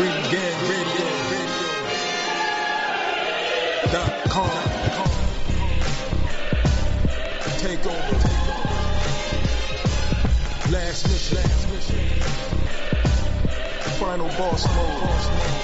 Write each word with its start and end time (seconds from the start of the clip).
Regain 0.00 0.56
Radio. 0.70 1.08
Dot 3.92 4.12
com. 4.30 4.50
Take 7.58 7.84
over. 7.86 8.16
Last 10.72 11.00
mission. 11.06 11.36
Last 11.36 11.64
mission. 11.68 12.00
Final 13.98 14.28
boss 14.28 14.62
mode. 14.74 15.60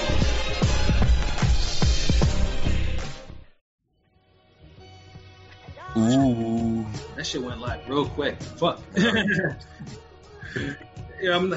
Ooh. 5.97 6.85
That 7.15 7.25
shit 7.25 7.41
went 7.41 7.59
live 7.59 7.89
real 7.89 8.05
quick. 8.05 8.39
Fuck. 8.39 8.81
yeah, 8.95 9.55
I'm, 11.35 11.55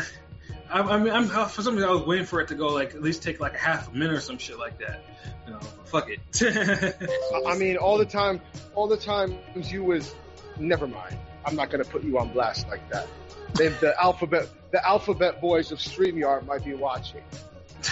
I, 0.73 0.81
I 0.81 0.99
mean, 0.99 1.13
I'm 1.13 1.27
for 1.27 1.63
some 1.63 1.75
reason 1.75 1.89
I 1.89 1.93
was 1.93 2.03
waiting 2.03 2.27
for 2.27 2.41
it 2.41 2.49
to 2.49 2.55
go 2.55 2.69
like 2.69 2.95
at 2.95 3.03
least 3.03 3.23
take 3.23 3.41
like 3.41 3.55
a 3.55 3.59
half 3.59 3.89
a 3.89 3.93
minute 3.93 4.17
or 4.17 4.21
some 4.21 4.39
shit 4.39 4.59
like 4.59 4.79
that. 4.79 5.03
You 5.47 5.53
know, 5.53 5.61
fuck 5.87 6.09
it. 6.09 6.21
I 7.47 7.57
mean, 7.59 7.77
all 7.77 7.99
the 7.99 8.05
time, 8.05 8.41
all 8.75 8.87
the 8.87 8.97
times 8.97 9.73
you 9.73 9.83
was, 9.83 10.15
never 10.59 10.87
mind. 10.87 11.17
I'm 11.45 11.57
not 11.57 11.71
gonna 11.71 11.85
put 11.85 12.05
you 12.05 12.19
on 12.19 12.33
blast 12.33 12.69
like 12.69 12.89
that. 12.91 13.09
They, 13.55 13.69
the 13.69 14.01
alphabet, 14.01 14.49
the 14.71 14.87
alphabet 14.87 15.41
boys 15.41 15.73
of 15.73 15.79
StreamYard 15.79 16.47
might 16.47 16.65
be 16.65 16.75
watching. 16.75 17.23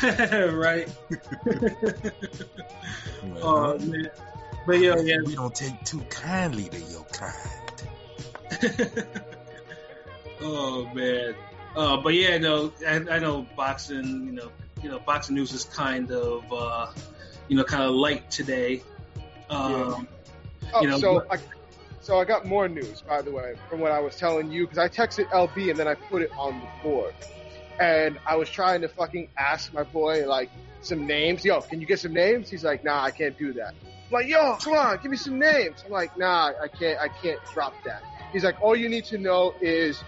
right. 0.02 0.88
oh 3.42 3.78
man. 3.78 4.10
But 4.66 4.80
yeah, 4.80 4.96
yeah. 4.98 5.16
We 5.24 5.34
don't 5.34 5.54
take 5.54 5.82
too 5.84 6.00
kindly 6.10 6.68
to 6.68 6.78
your 6.78 7.04
kind. 7.04 7.84
oh 10.42 10.88
man. 10.94 11.34
Uh, 11.78 11.96
but 11.96 12.12
yeah, 12.12 12.36
no, 12.38 12.72
I, 12.84 12.96
I 13.08 13.18
know 13.20 13.46
boxing. 13.56 14.26
You 14.26 14.32
know, 14.32 14.50
you 14.82 14.90
know, 14.90 14.98
boxing 14.98 15.36
news 15.36 15.52
is 15.52 15.64
kind 15.64 16.10
of, 16.10 16.52
uh, 16.52 16.88
you 17.46 17.56
know, 17.56 17.62
kind 17.62 17.84
of 17.84 17.92
light 17.92 18.28
today. 18.30 18.82
Um, 19.48 20.08
Oh, 20.74 20.82
You 20.82 20.88
know, 20.88 20.98
so 20.98 21.22
I, 21.30 21.38
so 22.00 22.18
I 22.18 22.24
got 22.24 22.44
more 22.44 22.68
news, 22.68 23.00
by 23.00 23.22
the 23.22 23.30
way, 23.30 23.54
from 23.70 23.80
what 23.80 23.92
I 23.92 24.00
was 24.00 24.16
telling 24.16 24.50
you, 24.50 24.66
because 24.66 24.78
I 24.78 24.88
texted 24.88 25.28
LB 25.28 25.70
and 25.70 25.78
then 25.78 25.88
I 25.88 25.94
put 25.94 26.20
it 26.20 26.30
on 26.36 26.60
the 26.60 26.66
board, 26.82 27.14
and 27.80 28.18
I 28.26 28.36
was 28.36 28.50
trying 28.50 28.80
to 28.82 28.88
fucking 28.88 29.28
ask 29.38 29.72
my 29.72 29.84
boy 29.84 30.26
like 30.26 30.50
some 30.82 31.06
names. 31.06 31.44
Yo, 31.44 31.60
can 31.60 31.80
you 31.80 31.86
get 31.86 32.00
some 32.00 32.12
names? 32.12 32.50
He's 32.50 32.64
like, 32.64 32.84
Nah, 32.84 33.02
I 33.04 33.12
can't 33.12 33.38
do 33.38 33.52
that. 33.54 33.74
I'm 33.84 34.12
like, 34.12 34.26
Yo, 34.26 34.56
come 34.56 34.74
on, 34.74 34.98
give 35.00 35.10
me 35.10 35.16
some 35.16 35.38
names. 35.38 35.84
I'm 35.86 35.92
like, 35.92 36.18
Nah, 36.18 36.52
I 36.60 36.68
can't, 36.68 37.00
I 37.00 37.08
can't 37.08 37.40
drop 37.54 37.74
that. 37.84 38.02
He's 38.32 38.44
like, 38.44 38.60
All 38.60 38.76
you 38.76 38.88
need 38.88 39.04
to 39.06 39.16
know 39.16 39.54
is 39.60 40.02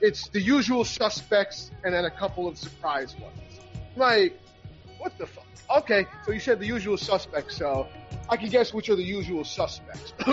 it's 0.00 0.28
the 0.28 0.40
usual 0.40 0.84
suspects 0.84 1.70
and 1.84 1.94
then 1.94 2.04
a 2.04 2.10
couple 2.10 2.48
of 2.48 2.58
surprise 2.58 3.14
ones. 3.20 3.60
Like, 3.96 4.38
what 4.98 5.16
the 5.18 5.26
fuck? 5.26 5.44
Okay, 5.78 6.06
so 6.26 6.32
you 6.32 6.40
said 6.40 6.58
the 6.58 6.66
usual 6.66 6.96
suspects, 6.96 7.56
so 7.56 7.86
I 8.28 8.36
can 8.36 8.48
guess 8.48 8.74
which 8.74 8.88
are 8.88 8.96
the 8.96 9.04
usual 9.04 9.44
suspects. 9.44 10.12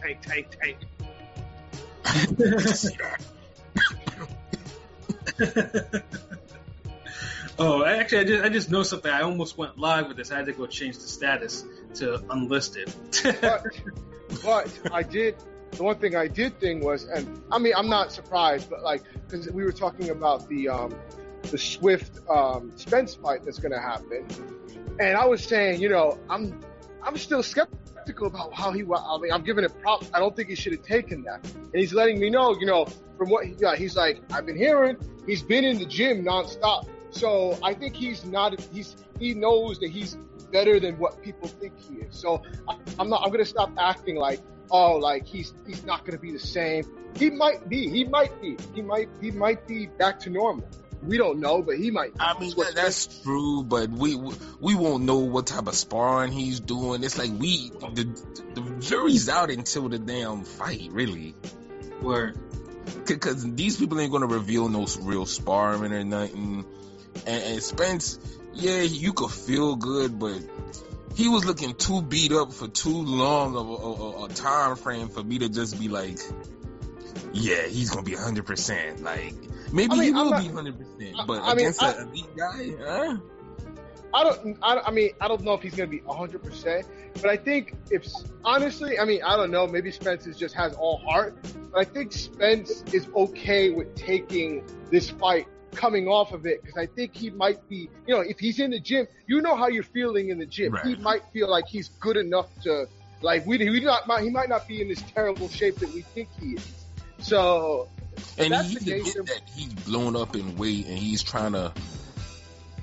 tank, 0.00 0.22
tank, 0.22 0.56
tank. 0.60 0.78
oh, 7.58 7.84
actually, 7.84 8.18
I 8.18 8.24
just 8.24 8.44
I 8.44 8.48
just 8.48 8.70
know 8.70 8.82
something. 8.82 9.10
I 9.10 9.22
almost 9.22 9.58
went 9.58 9.76
live 9.78 10.08
with 10.08 10.16
this. 10.16 10.30
I 10.30 10.36
had 10.36 10.46
to 10.46 10.52
go 10.52 10.66
change 10.66 10.96
the 10.96 11.08
status 11.08 11.64
to 11.94 12.24
unlisted. 12.30 12.92
But, 13.42 14.68
but 14.82 14.92
I 14.92 15.04
did. 15.04 15.36
The 15.76 15.82
one 15.82 15.96
thing 15.96 16.16
I 16.16 16.26
did 16.26 16.58
thing 16.58 16.80
was, 16.80 17.04
and 17.04 17.42
I 17.52 17.58
mean, 17.58 17.74
I'm 17.76 17.88
not 17.88 18.10
surprised, 18.10 18.70
but 18.70 18.82
like, 18.82 19.02
because 19.28 19.50
we 19.50 19.62
were 19.62 19.72
talking 19.72 20.10
about 20.10 20.48
the 20.48 20.68
um, 20.68 20.94
the 21.42 21.58
Swift 21.58 22.18
um, 22.30 22.72
Spence 22.76 23.14
fight 23.14 23.44
that's 23.44 23.58
going 23.58 23.72
to 23.72 23.80
happen, 23.80 24.26
and 24.98 25.16
I 25.16 25.26
was 25.26 25.44
saying, 25.44 25.80
you 25.80 25.90
know, 25.90 26.18
I'm 26.30 26.58
I'm 27.02 27.18
still 27.18 27.42
skeptical 27.42 28.26
about 28.26 28.54
how 28.54 28.72
he. 28.72 28.82
I 28.82 29.18
mean, 29.18 29.32
I'm 29.32 29.42
giving 29.42 29.64
it 29.64 29.78
props. 29.82 30.10
I 30.14 30.18
don't 30.18 30.34
think 30.34 30.48
he 30.48 30.54
should 30.54 30.72
have 30.72 30.82
taken 30.82 31.22
that, 31.24 31.44
and 31.44 31.74
he's 31.74 31.92
letting 31.92 32.18
me 32.20 32.30
know, 32.30 32.56
you 32.58 32.66
know, 32.66 32.86
from 33.18 33.28
what 33.28 33.44
he, 33.44 33.54
yeah, 33.58 33.76
he's 33.76 33.96
like, 33.96 34.22
I've 34.32 34.46
been 34.46 34.56
hearing 34.56 34.96
he's 35.26 35.42
been 35.42 35.64
in 35.64 35.78
the 35.78 35.86
gym 35.86 36.24
nonstop, 36.24 36.88
so 37.10 37.58
I 37.62 37.74
think 37.74 37.94
he's 37.94 38.24
not. 38.24 38.58
He's 38.72 38.96
he 39.18 39.34
knows 39.34 39.78
that 39.80 39.90
he's 39.90 40.16
better 40.50 40.80
than 40.80 40.98
what 40.98 41.22
people 41.22 41.48
think 41.48 41.74
he 41.78 41.96
is. 41.96 42.16
So 42.16 42.42
I, 42.68 42.76
I'm 42.98 43.08
not. 43.08 43.22
I'm 43.24 43.30
gonna 43.30 43.44
stop 43.44 43.70
acting 43.78 44.16
like 44.16 44.40
oh, 44.70 44.96
like 44.96 45.26
he's 45.26 45.52
he's 45.66 45.84
not 45.84 46.04
gonna 46.04 46.18
be 46.18 46.32
the 46.32 46.38
same. 46.38 46.84
He 47.16 47.30
might 47.30 47.68
be. 47.68 47.88
He 47.88 48.04
might 48.04 48.40
be. 48.40 48.56
He 48.74 48.82
might 48.82 49.08
he 49.20 49.30
might 49.30 49.66
be 49.66 49.86
back 49.86 50.20
to 50.20 50.30
normal. 50.30 50.68
We 51.02 51.18
don't 51.18 51.40
know, 51.40 51.62
but 51.62 51.76
he 51.76 51.90
might. 51.90 52.12
I 52.18 52.38
mean, 52.38 52.54
that, 52.56 52.74
that's 52.74 53.22
true, 53.22 53.62
but 53.62 53.90
we 53.90 54.16
we 54.60 54.74
won't 54.74 55.04
know 55.04 55.18
what 55.18 55.46
type 55.46 55.68
of 55.68 55.74
sparring 55.74 56.32
he's 56.32 56.60
doing. 56.60 57.04
It's 57.04 57.18
like 57.18 57.30
we 57.30 57.70
the 57.70 58.04
the 58.54 58.76
jury's 58.80 59.28
out 59.28 59.50
until 59.50 59.88
the 59.88 59.98
damn 59.98 60.44
fight, 60.44 60.88
really. 60.90 61.34
Where 62.00 62.34
Because 63.06 63.50
these 63.54 63.76
people 63.78 64.00
ain't 64.00 64.12
gonna 64.12 64.26
reveal 64.26 64.68
no 64.68 64.86
real 65.00 65.26
sparring 65.26 65.92
or 65.92 66.04
nothing. 66.04 66.64
And, 67.26 67.42
and 67.44 67.62
Spence, 67.62 68.18
yeah, 68.56 68.82
you 68.82 69.12
could 69.12 69.30
feel 69.30 69.76
good, 69.76 70.18
but 70.18 70.40
he 71.14 71.28
was 71.28 71.44
looking 71.44 71.74
too 71.74 72.02
beat 72.02 72.32
up 72.32 72.52
for 72.52 72.68
too 72.68 73.02
long 73.02 73.56
of 73.56 73.68
a, 73.68 73.72
a, 73.72 74.24
a 74.24 74.28
time 74.28 74.76
frame 74.76 75.08
for 75.08 75.22
me 75.22 75.38
to 75.38 75.48
just 75.48 75.78
be 75.78 75.88
like, 75.88 76.18
yeah, 77.32 77.62
he's 77.66 77.90
gonna 77.90 78.02
be 78.02 78.14
hundred 78.14 78.46
percent. 78.46 79.02
Like 79.02 79.34
maybe 79.72 79.92
I 79.92 79.96
mean, 79.96 80.02
he 80.02 80.12
will 80.12 80.30
not- 80.30 80.42
be 80.42 80.48
hundred 80.48 80.78
percent, 80.78 81.16
but 81.26 81.42
I 81.42 81.48
mean, 81.54 81.58
against 81.58 81.82
I- 81.82 81.92
an 81.92 82.08
elite 82.08 82.36
guy, 82.36 82.70
huh? 82.84 83.16
I 84.14 84.24
don't. 84.24 84.58
I, 84.62 84.78
I 84.78 84.90
mean, 84.92 85.10
I 85.20 85.28
don't 85.28 85.42
know 85.42 85.54
if 85.54 85.62
he's 85.62 85.74
gonna 85.74 85.90
be 85.90 86.00
100, 86.00 86.42
percent 86.42 86.86
but 87.20 87.30
I 87.30 87.36
think 87.36 87.74
if 87.90 88.06
honestly, 88.44 88.98
I 88.98 89.04
mean, 89.04 89.22
I 89.22 89.36
don't 89.36 89.50
know. 89.50 89.66
Maybe 89.66 89.90
Spence 89.90 90.26
is 90.26 90.36
just 90.38 90.54
has 90.54 90.74
all 90.74 90.98
heart, 90.98 91.36
but 91.72 91.80
I 91.80 91.84
think 91.84 92.12
Spence 92.12 92.82
is 92.92 93.06
okay 93.14 93.70
with 93.70 93.94
taking 93.94 94.64
this 94.90 95.10
fight 95.10 95.48
coming 95.76 96.08
off 96.08 96.32
of 96.32 96.46
it 96.46 96.62
because 96.62 96.76
I 96.76 96.86
think 96.86 97.14
he 97.14 97.30
might 97.30 97.68
be. 97.68 97.88
You 98.06 98.14
know, 98.16 98.20
if 98.20 98.38
he's 98.38 98.58
in 98.58 98.70
the 98.72 98.80
gym, 98.80 99.06
you 99.26 99.40
know 99.40 99.54
how 99.56 99.68
you're 99.68 99.82
feeling 99.82 100.30
in 100.30 100.38
the 100.38 100.46
gym. 100.46 100.76
He 100.84 100.96
might 100.96 101.22
feel 101.32 101.48
like 101.48 101.66
he's 101.66 101.88
good 102.00 102.16
enough 102.16 102.48
to 102.62 102.86
like 103.22 103.46
we. 103.46 103.58
We 103.58 103.80
not. 103.80 104.02
He 104.20 104.30
might 104.30 104.48
not 104.48 104.66
be 104.66 104.80
in 104.82 104.88
this 104.88 105.02
terrible 105.14 105.48
shape 105.48 105.76
that 105.76 105.92
we 105.92 106.02
think 106.02 106.28
he 106.40 106.54
is. 106.54 106.84
So 107.18 107.88
And 108.38 108.52
That's 108.52 108.68
he 108.68 108.78
the 108.78 108.84
case. 108.84 109.14
get 109.14 109.26
that 109.26 109.42
he's 109.54 109.72
blown 109.72 110.16
up 110.16 110.34
in 110.36 110.56
weight 110.56 110.86
and 110.86 110.98
he's 110.98 111.22
trying 111.22 111.52
to, 111.52 111.72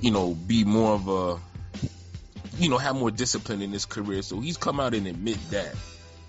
you 0.01 0.11
know, 0.11 0.33
be 0.33 0.63
more 0.63 0.93
of 0.93 1.07
a, 1.07 1.39
you 2.57 2.69
know, 2.69 2.77
have 2.77 2.95
more 2.95 3.11
discipline 3.11 3.61
in 3.61 3.71
his 3.71 3.85
career. 3.85 4.21
So 4.21 4.39
he's 4.39 4.57
come 4.57 4.79
out 4.79 4.93
and 4.93 5.07
admit 5.07 5.37
that. 5.51 5.75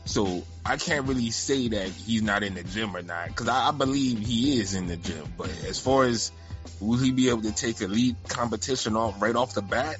So 0.06 0.44
I 0.66 0.76
can't 0.76 1.06
really 1.08 1.31
say 1.31 1.69
that 1.69 1.88
he's 1.88 2.22
not 2.22 2.42
in 2.42 2.54
the 2.54 2.62
gym 2.62 2.94
or 2.94 3.02
not 3.02 3.28
because 3.28 3.48
I, 3.48 3.69
I 3.69 3.70
believe 3.70 4.19
he 4.19 4.60
is 4.60 4.75
in 4.75 4.86
the 4.86 4.96
gym. 4.96 5.25
But 5.38 5.50
as 5.66 5.78
far 5.78 6.04
as 6.04 6.31
will 6.80 6.98
he 6.98 7.12
be 7.12 7.28
able 7.28 7.42
to 7.42 7.52
take 7.52 7.80
elite 7.80 8.16
competition 8.28 8.97
off 8.97 9.20
right 9.20 9.36
off 9.36 9.54
the 9.54 9.62
bat, 9.62 9.97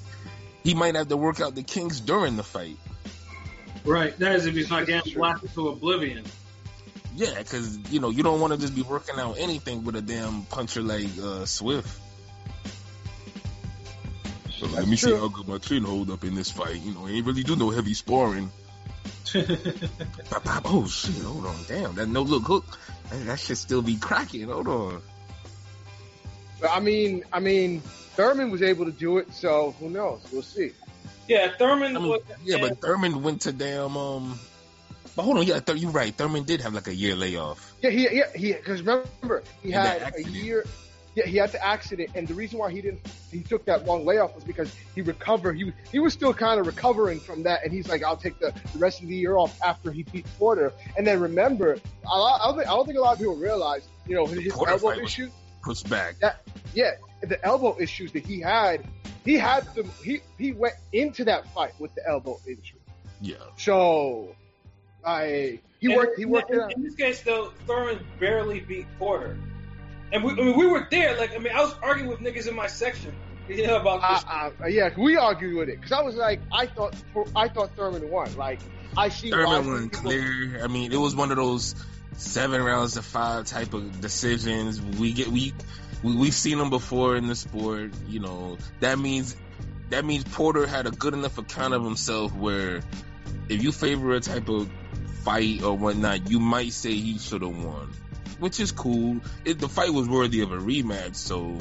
he 0.63 0.75
might 0.75 0.95
have 0.95 1.09
to 1.09 1.17
work 1.17 1.41
out 1.41 1.55
the 1.55 1.63
kinks 1.63 2.01
during 2.01 2.37
the 2.37 2.43
fight. 2.43 2.77
Right. 3.85 4.19
That 4.19 4.37
is 4.37 4.47
if 4.47 4.55
he's 4.55 4.71
not 4.71 4.87
getting 4.87 5.15
blasted 5.15 5.53
to 5.55 5.69
oblivion. 5.69 6.25
Yeah, 7.17 7.39
because 7.39 7.79
you 7.93 8.01
know 8.01 8.11
you 8.11 8.23
don't 8.23 8.41
want 8.41 8.53
to 8.53 8.59
just 8.59 8.75
be 8.75 8.83
working 8.83 9.19
out 9.19 9.37
anything 9.39 9.85
with 9.85 9.95
a 9.95 10.03
damn 10.03 10.43
puncher 10.43 10.83
like 10.83 11.07
uh, 11.23 11.45
Swift. 11.45 12.01
So 14.59 14.67
let 14.67 14.77
That's 14.77 14.87
me 14.89 14.97
see 14.97 15.15
how 15.15 15.29
good 15.29 15.47
my 15.47 15.59
chin 15.59 15.85
hold 15.85 16.11
up 16.11 16.25
in 16.25 16.35
this 16.35 16.51
fight. 16.51 16.81
You 16.81 16.93
know, 16.95 17.07
I 17.07 17.11
ain't 17.11 17.27
really 17.27 17.45
do 17.45 17.55
no 17.57 17.71
heavy 17.71 17.95
sparring. 17.95 18.51
Oh 20.67 20.87
shit! 20.87 21.23
Hold 21.23 21.47
on, 21.47 21.57
damn 21.69 21.95
that 21.97 22.09
no 22.09 22.23
look 22.23 22.45
hook. 22.45 22.79
That, 23.11 23.27
that 23.27 23.41
should 23.41 23.59
still 23.59 23.83
be 23.83 23.97
cracking. 23.97 24.49
Hold 24.49 24.69
on. 24.69 25.03
But 26.61 26.71
I 26.71 26.81
mean, 26.81 27.25
I 27.33 27.41
mean, 27.41 27.81
Thurman 27.81 28.51
was 28.51 28.63
able 28.63 28.85
to 28.85 28.93
do 28.93 29.19
it, 29.19 29.33
so 29.35 29.75
who 29.81 29.91
knows? 29.91 30.21
We'll 30.33 30.43
see. 30.43 30.73
yeah, 31.29 31.53
Thurman 31.57 31.97
I 31.97 32.01
mean, 32.01 32.09
was. 32.11 32.23
yeah, 32.45 32.59
but 32.61 32.81
Thurman 32.81 33.23
went 33.23 33.43
to 33.43 33.53
damn 33.53 33.97
um. 33.97 34.39
But 35.17 35.23
hold 35.23 35.39
on, 35.39 35.45
yeah, 35.47 35.61
Thur- 35.61 35.75
you're 35.77 35.91
right. 35.93 36.13
Thurman 36.15 36.43
did 36.45 36.61
have 36.63 36.75
like 36.75 36.89
a 36.89 36.95
year 36.95 37.15
layoff. 37.15 37.75
Yeah, 37.83 37.91
he, 37.91 38.17
yeah, 38.17 38.25
he, 38.35 38.53
because 38.53 38.81
remember, 38.83 39.45
he 39.63 39.73
And 39.73 39.87
had 39.87 40.15
a 40.17 40.23
year. 40.25 40.65
Yeah, 41.15 41.27
he 41.27 41.37
had 41.37 41.53
the 41.53 41.65
accident, 41.65 42.11
and 42.17 42.27
the 42.27 42.35
reason 42.35 42.59
why 42.59 42.73
he 42.73 42.81
didn't, 42.81 43.01
he 43.31 43.39
took 43.41 43.65
that 43.67 43.87
long 43.87 44.05
layoff 44.05 44.35
was 44.35 44.43
because 44.43 44.75
he 44.97 45.03
recovered. 45.03 45.57
He 45.57 45.73
he 45.93 46.01
was 46.01 46.13
still 46.13 46.35
kind 46.35 46.59
of 46.59 46.67
recovering 46.67 47.21
from 47.21 47.45
that, 47.45 47.63
and 47.63 47.73
he's 47.73 47.89
like, 47.89 48.03
I'll 48.03 48.17
take 48.17 48.41
the, 48.41 48.53
the 48.73 48.79
rest 48.81 49.01
of 49.01 49.07
the 49.07 49.15
year 49.15 49.37
off 49.37 49.57
after 49.63 49.93
he 49.93 50.03
beat 50.03 50.27
Porter. 50.37 50.73
And 50.99 51.07
then 51.07 51.21
remember, 51.21 51.77
a 52.05 52.19
lot, 52.19 52.41
I 52.41 52.47
don't 52.47 52.57
think 52.57 52.67
I 52.69 52.73
don't 52.73 52.87
think 52.87 52.99
a 52.99 53.01
lot 53.01 53.13
of 53.13 53.19
people 53.21 53.37
realize, 53.37 53.87
you 54.09 54.17
know, 54.17 54.27
his 54.27 54.53
elbow 54.53 54.65
fight 54.79 54.81
was- 54.81 55.13
issue. 55.13 55.31
Pushed 55.65 55.89
back. 55.89 56.19
That 56.21 56.43
yeah, 56.75 56.93
the 57.23 57.43
elbow 57.45 57.77
issues 57.81 58.13
that 58.13 58.27
he 58.27 58.41
had, 58.41 58.85
he 59.25 59.35
had 59.35 59.65
some. 59.75 59.91
He 60.05 60.21
he 60.39 60.53
went 60.53 60.75
into 60.93 61.25
that 61.25 61.53
fight 61.55 61.73
with 61.79 61.95
the 61.95 62.07
elbow 62.07 62.39
injury. 62.47 62.81
Yeah. 63.21 63.37
So, 63.57 64.37
I 65.05 65.61
he 65.81 65.87
And 65.87 65.97
worked 65.97 66.19
he 66.19 66.27
worked 66.27 66.51
in, 66.51 66.61
in 66.77 66.83
this 66.83 66.95
case, 66.95 67.23
though, 67.23 67.53
Thurman 67.67 68.01
barely 68.21 68.61
beat 68.61 68.87
Porter, 68.99 69.39
and 70.13 70.23
we, 70.23 70.33
I 70.33 70.35
mean, 70.37 70.59
we 70.59 70.67
were 70.67 70.87
there. 70.91 71.17
Like, 71.17 71.35
I 71.35 71.39
mean, 71.39 71.55
I 71.55 71.61
was 71.63 71.75
arguing 71.83 72.11
with 72.11 72.21
niggas 72.21 72.47
in 72.49 72.55
my 72.55 72.67
section 72.67 73.15
Yeah, 73.49 73.81
about 73.81 74.01
this. 74.01 74.25
Uh, 74.29 74.51
uh, 74.63 74.67
yeah, 74.67 74.91
we 74.97 75.17
argued 75.17 75.57
with 75.57 75.69
it 75.69 75.77
because 75.81 75.93
I 75.93 76.03
was 76.03 76.15
like, 76.15 76.41
I 76.53 76.67
thought 76.67 76.95
I 77.37 77.49
thought 77.49 77.75
Thurman 77.77 78.11
won. 78.11 78.35
Like 78.37 78.61
I 78.97 79.09
see 79.09 79.31
Thurman 79.31 79.67
won 79.67 79.91
clear. 79.91 80.61
I 80.63 80.67
mean, 80.67 80.93
it 80.93 81.01
was 81.01 81.15
one 81.15 81.31
of 81.31 81.37
those 81.37 81.75
seven 82.17 82.63
rounds 82.63 82.95
to 82.95 83.03
five 83.03 83.47
type 83.47 83.75
of 83.75 84.01
decisions. 84.01 84.81
We 84.81 85.13
get 85.13 85.29
we, 85.29 85.55
we 86.03 86.17
we've 86.17 86.35
seen 86.35 86.59
them 86.59 86.71
before 86.71 87.17
in 87.17 87.27
the 87.27 87.35
sport. 87.35 87.93
You 88.09 88.21
know 88.21 88.59
that 88.81 88.99
means 88.99 89.37
that 89.91 90.05
means 90.05 90.25
Porter 90.25 90.67
had 90.67 90.87
a 90.87 90.91
good 90.91 91.15
enough 91.15 91.39
account 91.39 91.75
of 91.75 91.85
himself 91.85 92.35
where 92.35 92.83
if 93.49 93.63
you 93.63 93.73
favor 93.73 94.13
a 94.13 94.21
type 94.21 94.49
of 94.49 94.71
fight 95.23 95.63
or 95.63 95.77
whatnot, 95.77 96.31
you 96.31 96.41
might 96.41 96.73
say 96.73 96.93
he 96.93 97.19
should 97.19 97.43
have 97.43 97.65
won, 97.65 97.93
which 98.39 98.61
is 98.61 98.73
cool. 98.73 99.21
It, 99.45 99.59
the 99.59 99.69
fight 99.69 99.93
was 99.93 100.09
worthy 100.09 100.41
of 100.41 100.53
a 100.53 100.59
rematch, 100.59 101.17
so 101.17 101.59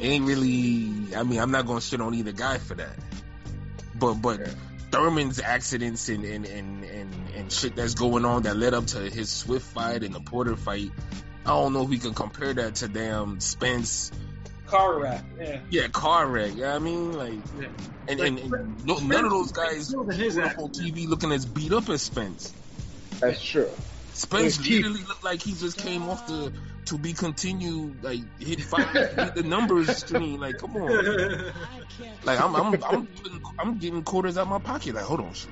ain't 0.00 0.24
really. 0.24 1.14
I 1.14 1.22
mean, 1.22 1.40
I'm 1.40 1.50
not 1.50 1.66
gonna 1.66 1.80
shit 1.80 2.00
on 2.00 2.14
either 2.14 2.32
guy 2.32 2.58
for 2.58 2.74
that. 2.74 2.96
But 3.94 4.14
but 4.14 4.40
Yeah. 4.40 4.46
Thurman's 4.90 5.40
accidents 5.40 6.08
and 6.08 6.24
and, 6.24 6.46
and 6.46 6.84
and 6.84 7.14
and 7.36 7.52
shit 7.52 7.76
that's 7.76 7.94
going 7.94 8.24
on 8.24 8.42
that 8.42 8.56
led 8.56 8.74
up 8.74 8.86
to 8.88 8.98
his 8.98 9.30
Swift 9.30 9.66
fight 9.66 10.02
and 10.02 10.14
the 10.14 10.20
Porter 10.20 10.56
fight. 10.56 10.90
I 11.44 11.48
don't 11.50 11.72
know 11.72 11.82
if 11.82 11.88
we 11.88 11.98
can 11.98 12.14
compare 12.14 12.52
that 12.52 12.76
to 12.76 12.88
damn 12.88 13.40
Spence. 13.40 14.10
car 14.66 15.00
wreck. 15.00 15.24
Yeah. 15.40 15.60
Yeah, 15.70 15.88
car 15.88 16.26
wreck. 16.26 16.52
Yeah, 16.54 16.74
I 16.74 16.78
mean, 16.78 17.12
like, 17.12 17.32
Yeah. 17.58 17.68
and, 18.08 18.20
and, 18.20 18.38
and 18.38 18.84
no, 18.86 18.96
none 18.98 19.24
of 19.24 19.30
those 19.30 19.52
guys 19.52 19.88
Spence 19.88 19.94
was 20.06 20.14
in 20.16 20.20
his 20.20 20.36
were 20.36 20.42
on 20.44 20.68
TV 20.70 21.08
looking 21.08 21.32
as 21.32 21.46
beat 21.46 21.72
up 21.72 21.88
as 21.88 22.02
Spence. 22.02 22.52
That's 23.20 23.42
true. 23.42 23.68
Spence 24.12 24.56
His 24.58 24.68
literally 24.68 25.02
looked 25.04 25.24
like 25.24 25.40
he 25.42 25.54
just 25.54 25.78
came 25.78 26.08
off 26.08 26.26
the 26.26 26.52
to 26.90 26.98
be 26.98 27.12
continued, 27.12 28.02
like 28.02 28.20
hit 28.40 28.60
five, 28.62 28.88
hit 28.90 29.34
the 29.36 29.44
numbers 29.44 29.96
screen. 29.98 30.40
Like, 30.40 30.58
come 30.58 30.76
on. 30.76 31.52
Like 32.24 32.40
I'm 32.40 32.56
I'm 32.56 32.74
I'm 32.82 33.06
putting, 33.06 33.42
I'm 33.60 33.78
getting 33.78 34.02
quarters 34.02 34.36
out 34.36 34.48
my 34.48 34.58
pocket. 34.58 34.96
Like, 34.96 35.04
hold 35.04 35.20
on, 35.20 35.32
shit. 35.32 35.50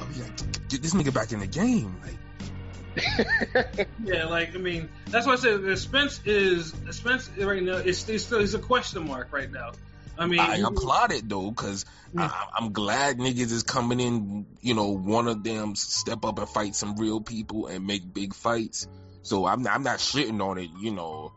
I'll 0.00 0.06
be 0.06 0.20
like, 0.20 0.68
get 0.68 0.82
this 0.82 0.92
nigga 0.92 1.14
back 1.14 1.30
in 1.30 1.38
the 1.38 1.46
game. 1.46 1.94
Like, 2.02 3.88
yeah, 4.04 4.24
like 4.24 4.56
I 4.56 4.58
mean, 4.58 4.88
that's 5.06 5.24
why 5.24 5.34
I 5.34 5.36
said 5.36 5.78
Spence 5.78 6.20
is 6.24 6.74
Spence 6.90 7.30
right 7.38 7.62
now. 7.62 7.76
It's, 7.76 8.08
it's 8.08 8.24
still 8.24 8.40
he's 8.40 8.54
a 8.54 8.58
question 8.58 9.06
mark 9.06 9.32
right 9.32 9.50
now. 9.50 9.70
I 10.18 10.26
mean, 10.26 10.40
I 10.40 10.56
applaud 10.56 11.12
it 11.12 11.28
though, 11.28 11.52
cause 11.52 11.84
I, 12.16 12.46
I'm 12.58 12.72
glad 12.72 13.18
niggas 13.18 13.52
is 13.52 13.62
coming 13.62 14.00
in. 14.00 14.46
You 14.60 14.74
know, 14.74 14.88
one 14.88 15.28
of 15.28 15.44
them 15.44 15.76
step 15.76 16.24
up 16.24 16.40
and 16.40 16.48
fight 16.48 16.74
some 16.74 16.96
real 16.96 17.20
people 17.20 17.68
and 17.68 17.86
make 17.86 18.12
big 18.12 18.34
fights. 18.34 18.88
So 19.28 19.44
I'm 19.44 19.66
I'm 19.66 19.82
not 19.82 19.98
shitting 19.98 20.42
on 20.42 20.56
it. 20.56 20.70
You 20.80 20.90
know, 20.90 21.32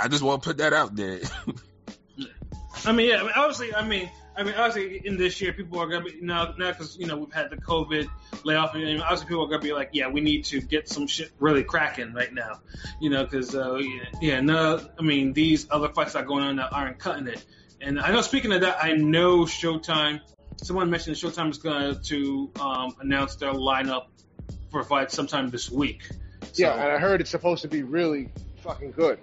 I 0.00 0.06
just 0.06 0.22
want 0.22 0.42
to 0.42 0.48
put 0.48 0.58
that 0.58 0.72
out 0.72 0.94
there. 0.94 1.20
I 2.86 2.92
mean, 2.92 3.08
yeah. 3.08 3.16
I 3.16 3.22
mean, 3.22 3.32
obviously, 3.34 3.74
I 3.74 3.84
mean, 3.84 4.08
I 4.36 4.44
mean, 4.44 4.54
obviously, 4.54 5.04
in 5.04 5.16
this 5.16 5.40
year, 5.40 5.52
people 5.52 5.80
are 5.80 5.88
gonna 5.88 6.04
be 6.04 6.20
now, 6.20 6.54
now 6.56 6.70
because 6.70 6.96
you 6.96 7.06
know 7.06 7.16
we've 7.16 7.32
had 7.32 7.50
the 7.50 7.56
COVID 7.56 8.08
layoff, 8.44 8.76
and 8.76 9.02
obviously, 9.02 9.26
people 9.26 9.44
are 9.44 9.48
gonna 9.48 9.62
be 9.62 9.72
like, 9.72 9.90
yeah, 9.94 10.08
we 10.08 10.20
need 10.20 10.44
to 10.46 10.60
get 10.60 10.88
some 10.88 11.08
shit 11.08 11.32
really 11.40 11.64
cracking 11.64 12.12
right 12.14 12.32
now, 12.32 12.60
you 13.00 13.10
know, 13.10 13.24
because 13.24 13.52
uh, 13.56 13.74
yeah, 13.74 14.04
yeah, 14.20 14.40
no, 14.40 14.80
I 14.96 15.02
mean, 15.02 15.32
these 15.32 15.66
other 15.72 15.88
fights 15.88 16.12
that 16.12 16.22
are 16.22 16.26
going 16.26 16.44
on 16.44 16.56
that 16.56 16.72
aren't 16.72 17.00
cutting 17.00 17.26
it. 17.26 17.44
And 17.80 17.98
I 17.98 18.12
know, 18.12 18.20
speaking 18.20 18.52
of 18.52 18.60
that, 18.60 18.78
I 18.80 18.92
know 18.92 19.40
Showtime. 19.40 20.20
Someone 20.62 20.88
mentioned 20.88 21.16
Showtime 21.16 21.50
is 21.50 21.58
going 21.58 22.00
to 22.04 22.50
um, 22.60 22.94
announce 23.00 23.34
their 23.36 23.52
lineup 23.52 24.06
for 24.70 24.84
fights 24.84 25.14
sometime 25.14 25.50
this 25.50 25.68
week. 25.68 26.02
So, 26.52 26.62
Yeah, 26.62 26.72
and 26.74 26.92
I 26.92 26.98
heard 26.98 27.20
it's 27.20 27.30
supposed 27.30 27.62
to 27.62 27.68
be 27.68 27.82
really 27.82 28.28
fucking 28.62 28.92
good. 28.92 29.18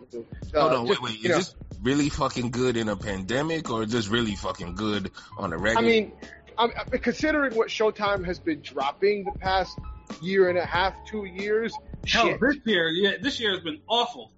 Uh, 0.54 0.60
Hold 0.62 0.74
on, 0.74 0.88
just, 0.88 1.02
wait, 1.02 1.12
wait. 1.12 1.20
you 1.24 1.30
Is 1.30 1.30
know, 1.30 1.38
this 1.38 1.56
really 1.82 2.10
fucking 2.10 2.52
good 2.52 2.78
in 2.78 2.90
a 2.90 2.96
pandemic, 2.96 3.70
or 3.72 3.86
just 3.86 4.10
really 4.10 4.36
fucking 4.36 4.76
good 4.76 5.12
on 5.38 5.54
a 5.54 5.58
regular? 5.58 5.88
I 5.88 5.90
mean, 5.90 6.12
I'm- 6.58 6.72
considering 7.02 7.56
what 7.56 7.70
Showtime 7.70 8.26
has 8.26 8.40
been 8.40 8.62
dropping 8.62 9.26
the 9.26 9.32
past 9.40 9.78
year 10.22 10.50
and 10.50 10.58
a 10.58 10.66
half, 10.66 10.94
two 11.08 11.26
years, 11.26 11.74
hell, 12.06 12.26
shit. 12.28 12.40
this 12.42 12.58
year, 12.66 12.90
yeah, 12.90 13.12
this 13.22 13.40
year 13.40 13.52
has 13.52 13.62
been 13.62 13.80
awful. 13.88 14.32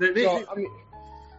They, 0.00 0.10
they, 0.12 0.24
So, 0.24 0.44
I 0.50 0.54
mean, 0.56 0.70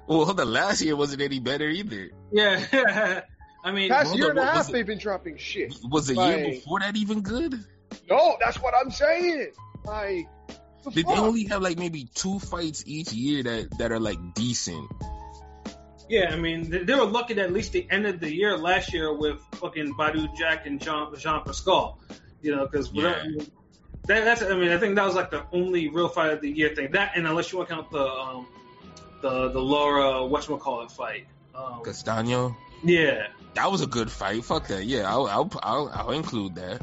well, 0.08 0.26
the. 0.26 0.46
Last 0.46 0.82
year 0.82 0.96
wasn't 0.96 1.22
any 1.22 1.40
better 1.40 1.68
either. 1.68 2.10
yeah, 2.32 3.22
I 3.66 3.72
mean, 3.72 3.90
past 3.90 4.08
Hold 4.10 4.20
year 4.20 4.30
and 4.30 4.40
a 4.40 4.46
half 4.46 4.58
was 4.58 4.70
it? 4.70 4.72
they've 4.74 4.86
been 4.86 4.98
dropping 5.00 5.38
shit. 5.38 5.76
Was 5.90 6.08
the 6.08 6.14
Like- 6.14 6.38
year 6.38 6.50
before 6.52 6.80
that 6.82 6.96
even 6.96 7.22
good? 7.22 7.60
No, 8.10 8.38
that's 8.40 8.62
what 8.62 8.74
I'm 8.80 8.92
saying. 8.92 9.52
Like, 9.86 10.28
the 10.84 10.92
Did 10.92 11.08
they 11.08 11.14
only 11.18 11.46
have 11.46 11.62
like 11.62 11.78
maybe 11.78 12.08
two 12.14 12.40
fights 12.40 12.84
each 12.86 13.12
year 13.14 13.44
that 13.44 13.78
that 13.78 13.92
are 13.92 14.00
like 14.00 14.18
decent? 14.34 14.90
Yeah, 16.10 16.32
I 16.34 16.36
mean, 16.36 16.70
they, 16.70 16.80
they 16.80 16.94
were 16.96 17.06
lucky 17.06 17.34
that 17.36 17.46
at 17.46 17.54
least 17.54 17.74
they 17.74 17.88
ended 17.90 18.20
the 18.20 18.34
year 18.34 18.58
last 18.58 18.94
year 18.94 19.14
with 19.14 19.40
fucking 19.54 19.94
Badou 19.96 20.36
Jack 20.36 20.66
and 20.66 20.80
Jean, 20.82 21.16
Jean 21.18 21.42
Pascal. 21.46 22.00
You 22.42 22.56
know, 22.56 22.66
because 22.68 22.92
Yeah. 22.92 23.24
that, 24.08 24.26
that's, 24.26 24.42
I 24.44 24.54
mean, 24.56 24.72
I 24.72 24.78
think 24.78 24.96
that 24.96 25.06
was 25.06 25.16
like 25.16 25.32
the 25.32 25.46
only 25.54 25.88
real 25.88 26.10
fight 26.10 26.34
of 26.34 26.42
the 26.42 26.50
year 26.50 26.76
thing. 26.76 26.92
That, 26.92 27.14
and 27.16 27.26
unless 27.26 27.52
you 27.52 27.58
want 27.58 27.70
to 27.70 27.76
count 27.76 27.90
the, 27.92 28.06
um, 28.06 28.46
the, 29.22 29.50
the 29.50 29.62
Lara, 29.62 30.28
whatchamacallit 30.28 30.92
fight. 30.92 31.26
Um, 31.56 31.82
Castano, 31.86 32.56
yeah. 32.84 33.28
that 33.54 33.72
was 33.72 33.82
a 33.82 33.88
good 33.88 34.12
fight. 34.12 34.44
Fuck 34.44 34.68
that. 34.68 34.84
Yeah, 34.86 35.10
I'll 35.10 35.28
I'll 35.28 35.52
I'll, 35.64 35.90
I'll 35.94 36.12
include 36.12 36.56
that. 36.56 36.82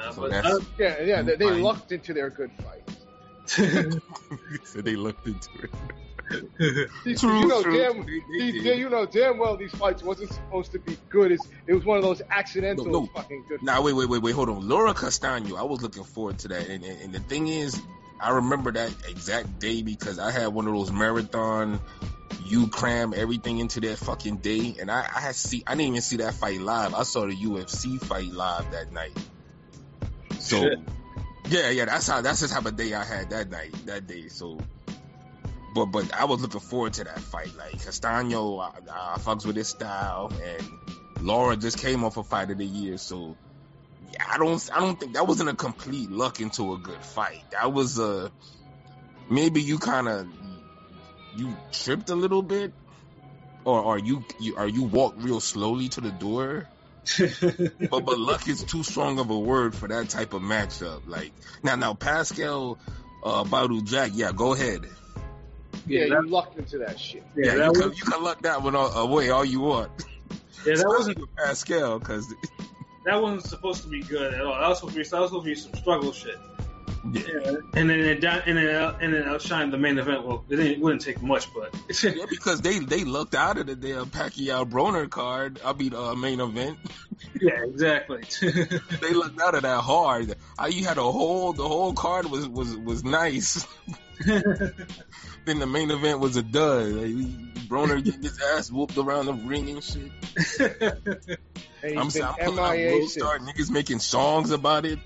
Yeah, 0.00 0.10
So 0.12 0.20
but, 0.22 0.44
uh, 0.44 0.58
Yeah, 0.78 1.02
yeah, 1.02 1.22
they, 1.22 1.36
they 1.36 1.50
lucked 1.50 1.92
into 1.92 2.14
their 2.14 2.30
good 2.30 2.50
fights. 2.62 2.96
so 4.64 4.80
they 4.80 4.96
looked 4.96 5.26
into 5.26 5.48
it. 5.62 5.70
These- 7.04 7.20
True, 7.20 7.40
you 7.40 7.46
know 7.48 7.60
true. 7.60 7.76
damn, 7.76 8.06
these, 8.06 8.54
you 8.64 8.88
know 8.88 9.04
damn 9.04 9.36
well 9.38 9.56
these 9.56 9.72
fights 9.72 10.00
wasn't 10.04 10.32
supposed 10.32 10.70
to 10.72 10.78
be 10.78 10.96
good. 11.08 11.32
It's, 11.32 11.48
it 11.66 11.74
was 11.74 11.84
one 11.84 11.96
of 11.96 12.04
those 12.04 12.22
accidental 12.30 12.84
No, 12.84 12.92
no. 13.00 13.06
fucking 13.06 13.44
good. 13.48 13.62
Now 13.64 13.82
wait, 13.82 13.94
wait, 13.94 14.08
wait, 14.08 14.22
wait. 14.22 14.32
Hold 14.32 14.48
on. 14.48 14.68
Lara 14.68 14.94
Castano. 14.94 15.56
I 15.56 15.64
was 15.64 15.82
looking 15.82 16.04
forward 16.04 16.38
to 16.40 16.48
that, 16.48 16.68
and, 16.68 16.84
and, 16.84 17.00
and 17.02 17.12
the 17.12 17.18
thing 17.18 17.48
is, 17.48 17.80
I 18.20 18.30
remember 18.30 18.70
that 18.70 18.94
exact 19.08 19.58
day 19.58 19.82
because 19.82 20.20
I 20.20 20.30
had 20.30 20.48
one 20.48 20.68
of 20.68 20.74
those 20.74 20.92
marathon. 20.92 21.80
You 22.44 22.68
cram 22.68 23.12
everything 23.16 23.58
into 23.58 23.80
that 23.80 23.98
fucking 23.98 24.36
day, 24.36 24.76
and 24.80 24.88
I, 24.88 25.00
I 25.00 25.20
had 25.20 25.34
see. 25.34 25.64
I 25.66 25.72
didn't 25.72 25.88
even 25.88 26.00
see 26.00 26.18
that 26.18 26.34
fight 26.34 26.60
live. 26.60 26.94
I 26.94 27.02
saw 27.02 27.26
the 27.26 27.34
UFC 27.34 28.00
fight 28.00 28.30
live 28.30 28.70
that 28.70 28.92
night. 28.92 29.16
So, 30.40 30.62
Shit. 30.62 30.78
yeah, 31.48 31.70
yeah. 31.70 31.84
That's 31.84 32.06
how. 32.06 32.20
That's 32.22 32.40
the 32.40 32.48
type 32.48 32.66
of 32.66 32.76
day 32.76 32.94
I 32.94 33.04
had 33.04 33.30
that 33.30 33.50
night, 33.50 33.74
that 33.86 34.06
day. 34.06 34.28
So, 34.28 34.58
but 35.74 35.86
but 35.86 36.12
I 36.14 36.24
was 36.24 36.40
looking 36.40 36.60
forward 36.60 36.94
to 36.94 37.04
that 37.04 37.20
fight. 37.20 37.54
Like 37.56 37.84
Castano, 37.84 38.58
I, 38.58 38.70
I 38.90 39.18
fucks 39.18 39.46
with 39.46 39.56
his 39.56 39.68
style, 39.68 40.32
and 40.42 40.66
Lara 41.20 41.56
just 41.56 41.78
came 41.78 42.04
off 42.04 42.16
a 42.16 42.22
fight 42.22 42.50
of 42.50 42.58
the 42.58 42.66
year. 42.66 42.96
So, 42.96 43.36
yeah, 44.12 44.24
I 44.28 44.38
don't 44.38 44.70
I 44.74 44.80
don't 44.80 44.98
think 44.98 45.12
that 45.12 45.26
wasn't 45.26 45.50
a 45.50 45.54
complete 45.54 46.10
luck 46.10 46.40
into 46.40 46.72
a 46.72 46.78
good 46.78 47.02
fight. 47.04 47.42
That 47.52 47.72
was 47.72 47.98
a 47.98 48.32
maybe 49.28 49.60
you 49.60 49.78
kind 49.78 50.08
of 50.08 50.26
you 51.36 51.54
tripped 51.70 52.10
a 52.10 52.14
little 52.14 52.42
bit, 52.42 52.72
or 53.64 53.84
are 53.84 53.98
you, 53.98 54.24
you 54.38 54.56
or 54.56 54.66
you 54.66 54.84
walked 54.84 55.22
real 55.22 55.40
slowly 55.40 55.88
to 55.90 56.00
the 56.00 56.10
door. 56.10 56.66
But 57.90 58.04
but 58.04 58.18
luck 58.18 58.48
is 58.48 58.62
too 58.64 58.82
strong 58.82 59.18
of 59.18 59.30
a 59.30 59.38
word 59.38 59.74
for 59.74 59.88
that 59.88 60.08
type 60.08 60.32
of 60.34 60.42
matchup. 60.42 61.02
Like 61.06 61.32
now 61.62 61.76
now 61.76 61.94
Pascal 61.94 62.78
uh 63.24 63.44
Badou 63.44 63.84
Jack, 63.84 64.12
yeah, 64.14 64.32
go 64.32 64.52
ahead. 64.54 64.86
yeah, 65.86 66.08
that- 66.08 66.22
you 66.24 66.28
lucked 66.28 66.58
into 66.58 66.78
that 66.78 66.98
shit. 66.98 67.24
yeah, 67.36 67.46
Yeah, 67.46 67.54
that 67.56 67.64
you, 67.64 67.68
was, 67.70 67.80
can, 67.80 67.92
you 67.96 68.02
can 68.04 68.22
luck 68.22 68.42
that 68.42 68.62
one 68.62 68.74
all, 68.76 68.92
away 68.92 69.30
all 69.30 69.44
you 69.44 69.60
want. 69.60 69.90
yeah, 70.66 70.74
that 70.76 70.86
wasn't 70.86 71.18
with 71.18 71.34
Pascal 71.36 71.98
because 71.98 72.26
that 73.04 73.20
wasn't 73.20 73.44
supposed 73.44 73.82
to 73.82 73.88
be 73.88 74.02
good 74.02 74.34
at 74.34 74.40
all. 74.42 74.54
That 74.58 74.68
was 74.68 74.78
supposed 74.78 74.94
to 74.94 74.98
be 75.02 75.08
that 75.08 75.20
was 75.20 75.30
supposed 75.30 75.44
to 75.46 75.50
be 75.50 75.54
some 75.54 75.74
struggle 75.74 76.12
shit. 76.12 76.38
Yeah. 77.12 77.56
And 77.74 77.88
then 77.88 78.00
it 78.00 78.24
and 78.24 78.58
then 78.58 78.94
and 79.00 79.14
then 79.14 79.22
outshined 79.24 79.70
the 79.70 79.78
main 79.78 79.98
event. 79.98 80.26
Well, 80.26 80.44
it, 80.48 80.56
didn't, 80.56 80.72
it 80.72 80.80
wouldn't 80.80 81.02
take 81.02 81.22
much, 81.22 81.46
but 81.54 81.74
Yeah, 82.02 82.26
because 82.28 82.60
they 82.60 82.78
they 82.78 83.04
lucked 83.04 83.34
out 83.34 83.58
of 83.58 83.66
the 83.66 83.76
damn 83.76 84.06
Pacquiao 84.06 84.68
Broner 84.68 85.08
card. 85.08 85.60
I 85.64 85.72
mean, 85.72 85.94
uh, 85.94 86.14
main 86.14 86.40
event. 86.40 86.78
yeah, 87.40 87.64
exactly. 87.64 88.24
They 89.00 89.14
lucked 89.14 89.40
out 89.40 89.54
of 89.54 89.62
that 89.62 89.80
hard. 89.80 90.34
I, 90.58 90.68
you 90.68 90.84
had 90.84 90.98
a 90.98 91.02
whole 91.02 91.52
the 91.52 91.66
whole 91.66 91.94
card 91.94 92.26
was 92.26 92.46
was 92.48 92.76
was 92.76 93.02
nice. 93.02 93.66
then 94.26 95.58
the 95.58 95.66
main 95.66 95.90
event 95.90 96.20
was 96.20 96.36
a 96.36 96.42
dud. 96.42 96.86
Like, 96.88 97.66
Broner 97.66 98.04
getting 98.04 98.22
his 98.22 98.38
ass 98.54 98.70
whooped 98.70 98.98
around 98.98 99.26
the 99.26 99.34
ring 99.34 99.70
and 99.70 99.82
shit. 99.82 101.38
And 101.82 101.98
I'm, 101.98 102.04
he's 102.04 102.12
saying, 102.14 102.26
I'm 102.26 102.34
been 102.36 102.44
pulling 102.46 102.58
out 102.60 102.72
MIA 102.76 102.92
World 102.92 103.10
Star 103.10 103.38
niggas 103.38 103.70
making 103.70 103.98
songs 104.00 104.50
about 104.50 104.84
it. 104.86 104.98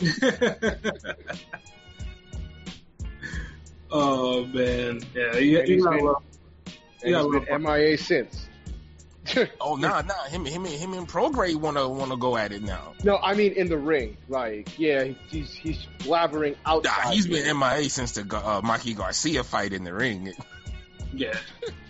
oh 3.90 4.44
man, 4.46 5.00
yeah, 5.14 5.36
you, 5.36 5.58
And 5.60 5.68
you 5.68 5.74
he's 5.74 5.84
gotta 5.84 5.96
been- 5.96 7.12
Yeah, 7.12 7.22
he's 7.22 7.46
been 7.46 7.62
MIA 7.62 7.98
since. 7.98 8.48
Oh 9.58 9.76
nah 9.76 10.02
nah 10.02 10.24
him 10.24 10.44
him 10.44 10.66
and 10.66 10.74
him 10.74 10.92
and 10.92 11.08
Prograde 11.08 11.56
wanna 11.56 11.88
wanna 11.88 12.16
go 12.18 12.36
at 12.36 12.52
it 12.52 12.62
now. 12.62 12.92
no, 13.04 13.16
I 13.16 13.32
mean 13.34 13.52
in 13.52 13.68
the 13.68 13.78
ring. 13.78 14.18
Like, 14.28 14.78
yeah, 14.78 15.04
he's 15.30 15.50
he's 15.54 15.86
blabbering 16.00 16.56
Nah, 16.66 16.74
outside. 16.74 17.14
he's 17.14 17.26
been 17.26 17.58
MIA 17.58 17.88
since 17.88 18.12
the 18.12 18.36
uh, 18.36 18.60
Mikey 18.62 18.92
Garcia 18.92 19.42
fight 19.42 19.72
in 19.72 19.84
the 19.84 19.94
ring. 19.94 20.30
Yeah. 21.14 21.32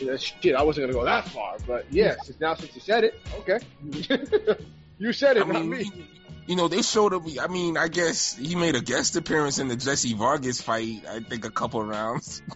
Yeah, 0.00 0.16
shit, 0.16 0.54
I 0.54 0.62
wasn't 0.62 0.84
gonna 0.84 0.94
go 0.98 1.04
that 1.04 1.28
far, 1.28 1.56
but 1.66 1.86
yeah, 1.90 2.16
since 2.22 2.40
now 2.40 2.54
since 2.54 2.74
you 2.74 2.80
said 2.80 3.04
it, 3.04 3.20
okay. 3.40 3.58
you 4.98 5.12
said 5.12 5.36
it, 5.36 5.44
I 5.44 5.46
not 5.46 5.60
mean, 5.60 5.70
me. 5.70 5.82
you- 5.84 6.04
you 6.46 6.56
know, 6.56 6.66
they 6.66 6.82
showed 6.82 7.14
up. 7.14 7.22
I 7.40 7.46
mean, 7.46 7.76
I 7.76 7.86
guess 7.86 8.34
he 8.34 8.56
made 8.56 8.74
a 8.74 8.80
guest 8.80 9.14
appearance 9.14 9.60
in 9.60 9.68
the 9.68 9.76
Jesse 9.76 10.14
Vargas 10.14 10.60
fight. 10.60 11.04
I 11.08 11.20
think 11.20 11.44
a 11.44 11.50
couple 11.50 11.84
rounds. 11.84 12.42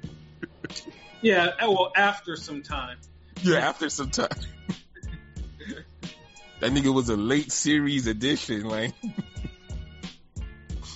Yeah. 1.22 1.50
uh, 1.60 1.70
Well, 1.70 1.92
after 1.96 2.34
some 2.36 2.62
time. 2.62 2.98
Yeah, 3.42 3.58
after 3.58 3.88
some 3.88 4.10
time. 4.10 4.28
that 6.60 6.72
nigga 6.72 6.92
was 6.92 7.08
a 7.08 7.16
late 7.16 7.52
series 7.52 8.06
addition. 8.08 8.64
Like, 8.64 8.92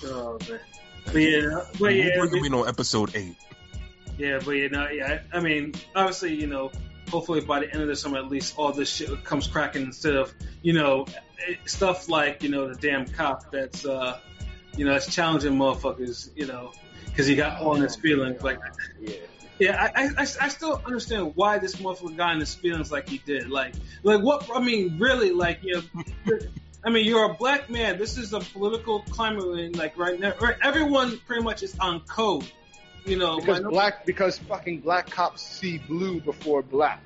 Oh, 0.05 0.39
man. 0.49 0.61
But 1.07 1.15
yeah, 1.17 1.61
but 1.73 1.81
we'll 1.81 1.91
yeah, 1.93 2.19
bring 2.19 2.37
him 2.37 2.45
in 2.45 2.55
on 2.55 2.69
episode 2.69 3.15
eight. 3.15 3.37
Yeah, 4.19 4.41
but 4.45 4.53
you 4.53 4.69
know, 4.69 4.89
yeah, 4.89 5.21
I 5.33 5.41
mean, 5.41 5.75
obviously, 5.95 6.35
you 6.35 6.49
know, 6.49 6.73
hopefully 7.09 7.41
by 7.41 7.61
the 7.61 7.73
end 7.73 7.83
of 7.83 7.89
the 7.89 7.97
summer, 7.97 8.19
at 8.19 8.29
least 8.29 8.55
all 8.57 8.73
this 8.73 8.91
shit 8.91 9.25
comes 9.25 9.47
cracking 9.47 9.83
instead 9.83 10.17
of, 10.17 10.35
you 10.61 10.73
know, 10.73 11.07
eh, 11.47 11.55
stuff 11.67 12.09
like, 12.09 12.43
you 12.43 12.49
know, 12.49 12.69
the 12.69 12.75
damn 12.75 13.07
cop 13.07 13.51
that's, 13.53 13.87
uh, 13.87 14.19
you 14.77 14.85
know, 14.85 14.93
that's 14.93 15.13
challenging 15.15 15.55
motherfuckers, 15.55 16.31
you 16.37 16.47
know, 16.47 16.73
because 17.07 17.27
he 17.27 17.37
got 17.37 17.61
all 17.61 17.77
in 17.77 17.83
his 17.83 17.97
feelings. 17.97 18.43
Like, 18.43 18.59
Yeah. 19.01 19.15
yeah, 19.59 19.91
I, 19.95 20.09
I, 20.17 20.21
I 20.21 20.49
still 20.49 20.83
understand 20.85 21.33
why 21.37 21.59
this 21.59 21.77
motherfucker 21.77 22.17
got 22.17 22.35
in 22.35 22.41
his 22.41 22.55
feelings 22.55 22.91
like 22.91 23.09
he 23.09 23.19
did. 23.19 23.49
Like, 23.49 23.75
like 24.03 24.21
what? 24.21 24.49
I 24.53 24.61
mean, 24.61 24.99
really, 24.99 25.31
like, 25.31 25.61
you 25.63 25.83
know, 26.27 26.39
I 26.85 26.91
mean, 26.91 27.07
you're 27.07 27.25
a 27.31 27.35
black 27.35 27.69
man. 27.71 27.99
This 27.99 28.19
is 28.19 28.33
a 28.33 28.41
political 28.41 29.01
climate, 29.11 29.77
like 29.77 29.99
right 29.99 30.19
now, 30.19 30.35
right, 30.41 30.57
everyone 30.63 31.19
pretty 31.27 31.43
much 31.43 31.63
is 31.63 31.77
on 31.79 32.01
code. 32.01 32.51
You 33.09 33.17
know, 33.17 33.41
Because 33.41 33.61
like, 33.61 33.71
black, 33.71 34.07
because 34.07 34.39
fucking 34.39 34.81
black 34.81 35.11
cops 35.11 35.43
see 35.43 35.79
blue 35.79 36.21
before 36.21 36.63
black. 36.63 37.03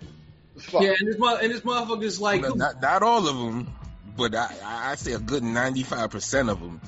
Fuck? 0.58 0.82
Yeah, 0.82 0.94
and 0.98 1.08
this 1.08 1.18
mo- 1.18 1.36
and 1.36 1.50
this 1.52 1.60
motherfucker's 1.62 2.20
like, 2.20 2.42
Well, 2.42 2.56
not, 2.56 2.82
not 2.82 3.02
all 3.02 3.26
of 3.28 3.36
them, 3.36 3.72
but 4.16 4.34
I, 4.34 4.54
I 4.64 4.90
I 4.90 4.94
say 4.96 5.12
a 5.12 5.18
good 5.18 5.42
ninety 5.42 5.82
five 5.82 6.10
percent 6.10 6.50
of 6.50 6.60
them. 6.60 6.80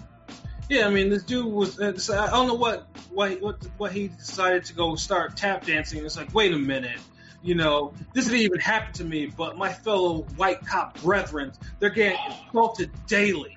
yeah, 0.68 0.86
I 0.86 0.90
mean, 0.90 1.08
this 1.08 1.22
dude 1.22 1.46
was. 1.46 1.78
Uh, 1.80 1.96
so 1.96 2.18
I 2.18 2.30
don't 2.30 2.48
know 2.48 2.54
what 2.54 2.86
what 3.10 3.40
what 3.40 3.64
what 3.78 3.92
he 3.92 4.08
decided 4.08 4.64
to 4.66 4.74
go 4.74 4.96
start 4.96 5.36
tap 5.36 5.64
dancing. 5.64 6.04
It's 6.04 6.16
like, 6.16 6.34
wait 6.34 6.52
a 6.52 6.58
minute, 6.58 6.98
you 7.42 7.54
know, 7.54 7.94
this 8.12 8.26
didn't 8.26 8.40
even 8.40 8.60
happen 8.60 8.92
to 8.94 9.04
me, 9.04 9.26
but 9.26 9.56
my 9.56 9.72
fellow 9.72 10.22
white 10.36 10.66
cop 10.66 11.00
brethren, 11.02 11.52
they're 11.78 11.90
getting 11.90 12.18
assaulted 12.50 12.90
daily, 13.06 13.56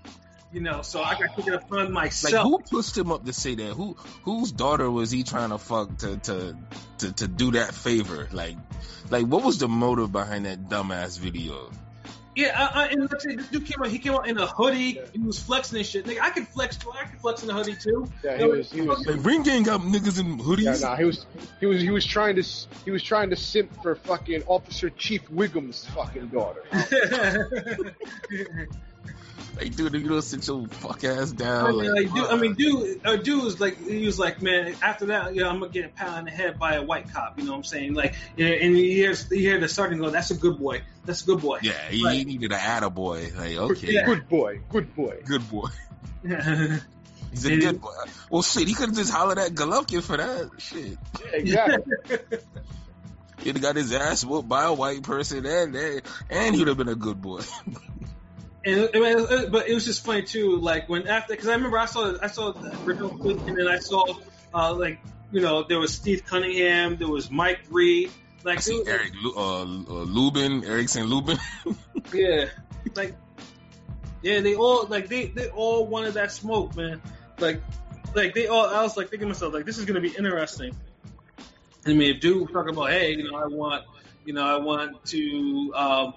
you 0.52 0.62
know. 0.62 0.82
So 0.82 1.02
I 1.02 1.14
got 1.20 1.36
to 1.36 1.42
take 1.42 1.48
it 1.48 1.54
upon 1.54 1.94
Like, 1.94 2.14
who 2.14 2.60
pushed 2.60 2.98
him 2.98 3.12
up 3.12 3.26
to 3.26 3.34
say 3.34 3.56
that? 3.56 3.74
Who 3.74 3.96
whose 4.24 4.52
daughter 4.52 4.90
was 4.90 5.12
he 5.12 5.24
trying 5.24 5.50
to 5.50 5.58
fuck 5.58 5.98
to 6.00 6.18
to 6.18 6.58
to, 7.00 7.14
to 7.14 7.28
do 7.28 7.52
that 7.52 7.74
favor? 7.74 8.28
Like, 8.32 8.58
like 9.10 9.26
what 9.26 9.44
was 9.44 9.58
the 9.60 9.68
motive 9.68 10.12
behind 10.12 10.46
that 10.46 10.70
dumbass 10.70 11.20
video? 11.20 11.72
Yeah, 12.36 12.54
I, 12.56 12.84
I, 12.84 12.88
and 12.90 13.10
let's 13.12 13.24
say 13.24 13.36
this 13.36 13.48
dude 13.48 13.66
came 13.66 13.82
out. 13.82 13.88
He 13.88 13.98
came 13.98 14.14
out 14.14 14.28
in 14.28 14.38
a 14.38 14.46
hoodie. 14.46 15.02
He 15.12 15.20
was 15.20 15.40
flexing 15.40 15.80
and 15.80 15.88
shit. 15.88 16.06
Nigga, 16.06 16.20
I 16.22 16.30
could 16.30 16.48
flex. 16.48 16.78
I 16.94 17.06
could 17.06 17.20
flex 17.20 17.42
in 17.42 17.50
a 17.50 17.54
hoodie 17.54 17.76
too. 17.76 18.08
Yeah, 18.24 18.38
he 18.38 18.46
was, 18.46 18.72
he 18.72 18.82
was, 18.82 19.08
Like, 19.08 19.26
Ring 19.26 19.42
Gang 19.42 19.64
got 19.64 19.82
niggas 19.82 20.20
in 20.20 20.38
yeah, 20.38 20.44
hoodies. 20.44 20.82
nah, 20.84 20.96
he 20.96 21.06
was, 21.06 21.26
he 21.60 21.66
was, 21.66 21.82
he 21.82 21.90
was 21.90 22.06
trying 22.06 22.36
to, 22.36 22.44
he 22.86 22.92
was 22.92 23.02
trying 23.02 23.32
to 23.32 23.36
simp 23.36 23.82
for 23.82 23.96
fucking 23.96 24.44
Officer 24.46 24.92
Chief 24.92 25.28
Wiggum's 25.30 25.86
fucking 25.88 26.28
daughter. 26.28 26.64
Like, 29.58 29.76
dude, 29.76 29.94
you 29.94 30.04
know, 30.08 30.20
sit 30.20 30.46
your 30.48 30.68
fuck 30.68 31.04
ass 31.04 31.34
I 31.34 31.36
down. 31.36 31.78
mean, 31.78 31.92
like, 31.94 32.06
like, 32.06 32.14
dude, 32.14 32.26
I 32.30 32.36
mean, 32.38 32.54
dude, 32.54 33.02
uh, 33.06 33.16
dude 33.16 33.44
was 33.44 33.60
like, 33.60 33.78
he 33.84 34.06
was 34.06 34.20
like, 34.20 34.42
man, 34.42 34.76
after 34.84 35.08
that, 35.08 35.34
you 35.34 35.42
know, 35.42 35.50
I'm 35.50 35.60
gonna 35.60 35.72
get 35.72 35.86
a 35.86 35.90
pound 35.90 36.20
in 36.20 36.26
the 36.26 36.32
head 36.32 36.60
by 36.60 36.76
a 36.76 36.84
white 36.84 37.12
cop. 37.12 37.38
You 37.40 37.46
know 37.46 37.52
what 37.52 37.58
I'm 37.58 37.64
saying? 37.64 37.94
Like, 37.96 38.14
yeah, 38.36 38.48
and 38.50 38.76
he 38.76 38.94
hears, 38.94 39.28
he 39.30 39.40
hear 39.40 39.60
the 39.60 39.68
sergeant 39.68 40.00
go, 40.02 40.10
"That's 40.12 40.30
a 40.32 40.36
good 40.36 40.60
boy. 40.60 40.84
That's 41.06 41.24
a 41.24 41.26
good 41.26 41.42
boy." 41.42 41.60
yeah, 41.64 41.74
he, 41.90 41.98
he 41.98 42.04
Right. 42.06 42.26
needed 42.26 42.52
an 42.52 42.60
attaboy. 42.60 43.36
Like, 43.36 43.58
okay, 43.72 43.94
Yeah. 43.94 44.06
Good 44.06 44.30
boy, 44.30 44.62
good 44.70 44.96
boy. 44.96 45.22
good 45.26 45.50
boy. 45.50 45.68
He's 47.32 47.46
a 47.46 47.58
good 47.58 47.82
boy. 47.82 47.92
Well, 48.30 48.42
shit, 48.42 48.68
he 48.68 48.74
could 48.74 48.90
have 48.90 48.96
just 48.98 49.12
hollered 49.12 49.38
at 49.38 49.52
Golovkin 49.52 50.02
for 50.02 50.18
that. 50.18 50.50
Shit. 50.60 50.98
Yeah, 51.20 51.32
exactly. 51.34 51.94
He'd 53.44 53.56
have 53.56 53.62
got 53.62 53.76
his 53.76 53.92
ass 53.94 54.26
whooped 54.26 54.50
by 54.50 54.64
a 54.64 54.74
white 54.74 55.04
person, 55.04 55.46
and 55.46 55.76
and, 55.76 56.02
and 56.30 56.56
he'd 56.56 56.68
have 56.68 56.78
been 56.78 56.88
a 56.90 56.96
good 56.96 57.22
boy. 57.22 57.42
And 58.68 58.90
it, 58.94 59.50
but 59.50 59.70
it 59.70 59.74
was 59.74 59.86
just 59.86 60.04
funny 60.06 60.24
too. 60.24 60.58
Like 60.58 60.90
when 60.90 61.08
after, 61.08 61.34
because 61.34 61.48
I 61.48 61.54
remember 61.54 61.78
I 61.78 61.86
saw 61.86 62.18
I 62.22 62.28
saw 62.28 62.52
the 62.52 62.78
original 62.86 63.10
clip, 63.10 63.48
and 63.48 63.58
then 63.58 63.66
I 63.66 63.80
saw 63.80 64.04
uh, 64.54 64.74
like 64.74 65.00
you 65.32 65.40
know 65.40 65.64
there 65.64 65.80
was 65.80 65.94
Steve 65.94 66.26
Cunningham, 66.26 66.98
there 66.98 67.08
was 67.08 67.32
Mike 67.32 67.62
Reed, 67.70 68.12
I 68.42 68.50
like 68.50 68.60
see 68.60 68.76
it 68.76 68.80
was- 68.80 68.88
Eric 68.90 69.14
uh, 69.24 69.62
uh, 69.62 69.64
Lubin, 69.64 70.66
Erickson 70.66 71.06
Lubin. 71.06 71.38
yeah, 72.14 72.50
like 72.94 73.16
yeah, 74.22 74.42
they 74.42 74.56
all 74.56 74.86
like 74.88 75.08
they 75.08 75.28
they 75.28 75.48
all 75.48 75.88
wanted 75.88 76.16
that 76.16 76.34
smoke, 76.34 76.76
man. 76.76 77.02
Like 77.40 77.62
like 78.16 78.34
they 78.34 78.48
all. 78.48 78.66
I 78.66 78.82
was 78.82 78.98
like 78.98 79.10
thinking 79.10 79.28
to 79.30 79.34
myself 79.34 79.54
like 79.54 79.66
this 79.66 79.78
is 79.78 79.86
gonna 79.86 80.02
be 80.02 80.10
interesting. 80.10 80.76
I 81.86 81.94
mean, 81.94 82.16
if 82.16 82.20
dude 82.20 82.42
was 82.42 82.52
talking 82.52 82.74
about 82.74 82.90
hey, 82.90 83.12
you 83.12 83.32
know, 83.32 83.38
I 83.38 83.46
want 83.48 83.86
you 84.26 84.34
know 84.34 84.44
I 84.44 84.58
want 84.58 85.06
to 85.06 85.74
um, 85.74 86.14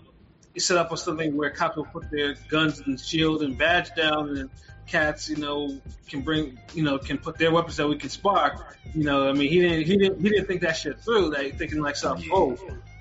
set 0.59 0.77
up 0.77 0.91
on 0.91 0.97
something 0.97 1.37
where 1.37 1.51
cops 1.51 1.77
will 1.77 1.85
put 1.85 2.11
their 2.11 2.35
guns 2.49 2.81
and 2.81 2.99
shield 2.99 3.43
and 3.43 3.57
badge 3.57 3.95
down 3.95 4.37
and 4.37 4.51
cats, 4.87 5.29
you 5.29 5.37
know, 5.37 5.81
can 6.09 6.23
bring, 6.23 6.59
you 6.75 6.83
know, 6.83 6.99
can 6.99 7.19
put 7.19 7.39
their 7.39 7.53
weapons 7.53 7.77
that 7.77 7.89
we 7.89 7.97
can 7.97 8.11
spark. 8.11 8.77
You 8.95 9.05
know, 9.05 9.29
I 9.29 9.33
mean, 9.33 9.49
he 9.49 9.61
didn't, 9.61 9.87
he 9.87 9.97
didn't, 9.97 10.21
he 10.21 10.29
didn't 10.29 10.47
think 10.47 10.63
that 10.63 10.77
shit 10.77 11.01
through. 11.01 11.33
Like 11.33 11.57
thinking 11.57 11.81
like 11.81 11.97
something, 11.97 12.29
oh, 12.33 12.57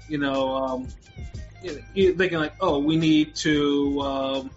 you 0.08 0.20
know, 0.20 0.56
um, 0.56 0.88
you 1.64 1.74
know, 1.74 2.18
thinking 2.18 2.38
like, 2.38 2.54
oh, 2.62 2.80
we 2.80 2.98
need 2.98 3.36
to, 3.38 4.02
um, 4.02 4.52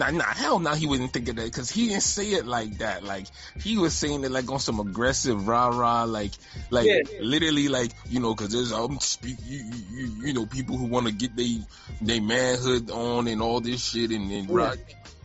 Nah, 0.00 0.10
nah, 0.12 0.24
hell 0.24 0.58
no, 0.60 0.70
he 0.70 0.86
wouldn't 0.86 1.12
thinking 1.12 1.34
that 1.34 1.44
because 1.44 1.70
he 1.70 1.88
didn't 1.88 2.02
say 2.02 2.30
it 2.30 2.46
like 2.46 2.78
that. 2.78 3.04
Like 3.04 3.26
he 3.62 3.76
was 3.76 3.92
saying 3.92 4.24
it 4.24 4.30
like 4.30 4.50
on 4.50 4.58
some 4.58 4.80
aggressive 4.80 5.46
rah 5.46 5.68
rah, 5.68 6.04
like 6.04 6.32
like 6.70 6.86
Yeah. 6.86 7.20
literally 7.20 7.68
like 7.68 7.90
you 8.08 8.18
know 8.18 8.34
because 8.34 8.50
there's 8.50 8.72
um 8.72 8.98
speak 9.00 9.36
you, 9.44 9.62
you 9.90 10.06
you 10.24 10.32
know 10.32 10.46
people 10.46 10.78
who 10.78 10.86
want 10.86 11.06
to 11.06 11.12
get 11.12 11.36
they 11.36 11.58
they 12.00 12.18
manhood 12.18 12.90
on 12.90 13.28
and 13.28 13.42
all 13.42 13.60
this 13.60 13.90
shit 13.90 14.10
and 14.10 14.32
and 14.32 14.48
rock. 14.48 14.78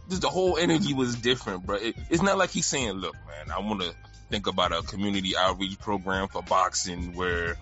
Just 0.10 0.22
the 0.22 0.30
whole 0.30 0.58
energy 0.58 0.94
was 0.94 1.16
different, 1.16 1.66
bro. 1.66 1.78
It, 1.78 1.96
it's 2.10 2.22
not 2.22 2.38
like 2.38 2.50
he's 2.50 2.66
saying, 2.66 2.92
look, 2.92 3.16
man, 3.26 3.56
I 3.56 3.62
want 3.62 3.82
to 3.82 3.96
think 4.30 4.48
about 4.48 4.74
a 4.74 4.82
community 4.82 5.38
outreach 5.38 5.80
program 5.80 6.28
for 6.28 6.44
boxing 6.44 7.16
where 7.16 7.56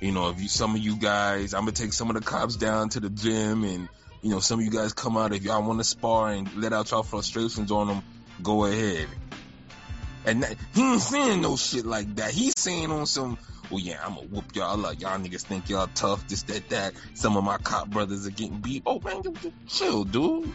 you 0.00 0.10
know 0.10 0.30
if 0.30 0.42
you 0.42 0.48
some 0.48 0.74
of 0.74 0.80
you 0.80 0.96
guys, 0.96 1.54
I'm 1.54 1.60
gonna 1.60 1.72
take 1.72 1.92
some 1.92 2.10
of 2.10 2.16
the 2.16 2.22
cops 2.22 2.56
down 2.56 2.88
to 2.88 2.98
the 2.98 3.08
gym 3.08 3.62
and 3.62 3.88
you 4.22 4.30
know, 4.30 4.40
some 4.40 4.58
of 4.58 4.64
you 4.64 4.70
guys 4.70 4.92
come 4.92 5.16
out 5.16 5.32
if 5.32 5.42
y'all 5.42 5.62
want 5.62 5.78
to 5.80 5.84
spar 5.84 6.30
and 6.30 6.52
let 6.56 6.72
out 6.72 6.90
y'all 6.90 7.02
frustrations 7.02 7.70
on 7.70 7.86
them, 7.88 8.02
go 8.42 8.64
ahead. 8.66 9.08
And 10.26 10.42
that, 10.42 10.56
he 10.74 10.82
ain't 10.92 11.00
saying 11.00 11.40
no 11.40 11.56
shit 11.56 11.86
like 11.86 12.16
that. 12.16 12.30
He's 12.30 12.52
saying 12.58 12.90
on 12.90 13.06
some, 13.06 13.38
well, 13.70 13.80
yeah, 13.80 13.98
I'm 14.04 14.14
gonna 14.16 14.26
whoop 14.26 14.54
y'all 14.54 14.84
up. 14.84 15.00
Y'all 15.00 15.18
niggas 15.18 15.42
think 15.42 15.70
y'all 15.70 15.88
tough, 15.94 16.26
this, 16.28 16.42
that, 16.44 16.68
that. 16.68 16.92
Some 17.14 17.36
of 17.38 17.44
my 17.44 17.56
cop 17.56 17.88
brothers 17.88 18.26
are 18.26 18.30
getting 18.30 18.58
beat. 18.58 18.82
Oh 18.84 19.00
man, 19.00 19.22
you- 19.24 19.34
you 19.42 19.52
chill, 19.68 20.04
dude. 20.04 20.52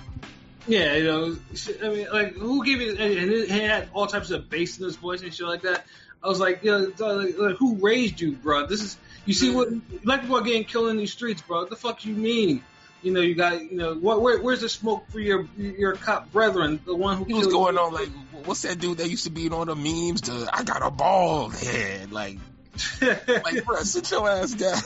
yeah, 0.67 0.95
you 0.95 1.03
know, 1.05 1.37
I 1.83 1.89
mean, 1.89 2.07
like 2.11 2.33
who 2.35 2.63
gave 2.63 2.81
you, 2.81 2.95
And 2.95 3.31
he 3.31 3.47
had 3.59 3.89
all 3.93 4.05
types 4.05 4.29
of 4.29 4.49
bass 4.49 4.77
in 4.77 4.85
his 4.85 4.95
voice 4.97 5.21
and 5.23 5.33
shit 5.33 5.47
like 5.47 5.63
that. 5.63 5.85
I 6.23 6.27
was 6.27 6.39
like, 6.39 6.59
yeah, 6.63 6.81
it's 6.83 6.99
like, 6.99 7.37
like, 7.37 7.55
who 7.55 7.75
raised 7.75 8.19
you, 8.21 8.33
bro? 8.33 8.65
This 8.67 8.81
is, 8.81 8.97
you 9.25 9.33
see 9.33 9.51
what, 9.53 9.69
black 10.03 10.21
people 10.21 10.37
are 10.37 10.41
getting 10.41 10.63
killed 10.63 10.89
in 10.89 10.97
these 10.97 11.11
streets, 11.11 11.41
bro. 11.41 11.61
What 11.61 11.69
the 11.69 11.75
fuck 11.75 12.05
you 12.05 12.13
mean? 12.15 12.63
You 13.05 13.13
know, 13.13 13.21
you 13.21 13.35
got, 13.35 13.61
you 13.71 13.77
know, 13.77 13.93
what, 13.93 14.19
where, 14.19 14.41
where's 14.41 14.61
the 14.61 14.69
smoke 14.69 15.07
for 15.11 15.19
your 15.19 15.47
your 15.57 15.93
cop 15.93 16.31
brethren, 16.31 16.79
the 16.85 16.95
one 16.95 17.17
who 17.17 17.25
He 17.25 17.35
was 17.35 17.45
going 17.45 17.75
you? 17.75 17.81
on 17.81 17.93
like, 17.93 18.09
what's 18.45 18.63
that 18.63 18.79
dude 18.79 18.97
that 18.97 19.07
used 19.07 19.25
to 19.25 19.29
be 19.29 19.47
on 19.49 19.67
the 19.67 19.75
memes? 19.75 20.21
The 20.21 20.49
I 20.51 20.63
got 20.63 20.81
a 20.81 20.89
bald 20.89 21.53
head. 21.53 22.11
Like, 22.11 22.39
like, 23.01 23.63
bro, 23.63 23.83
sit 23.83 24.09
your 24.09 24.27
ass 24.27 24.53
down. 24.53 24.81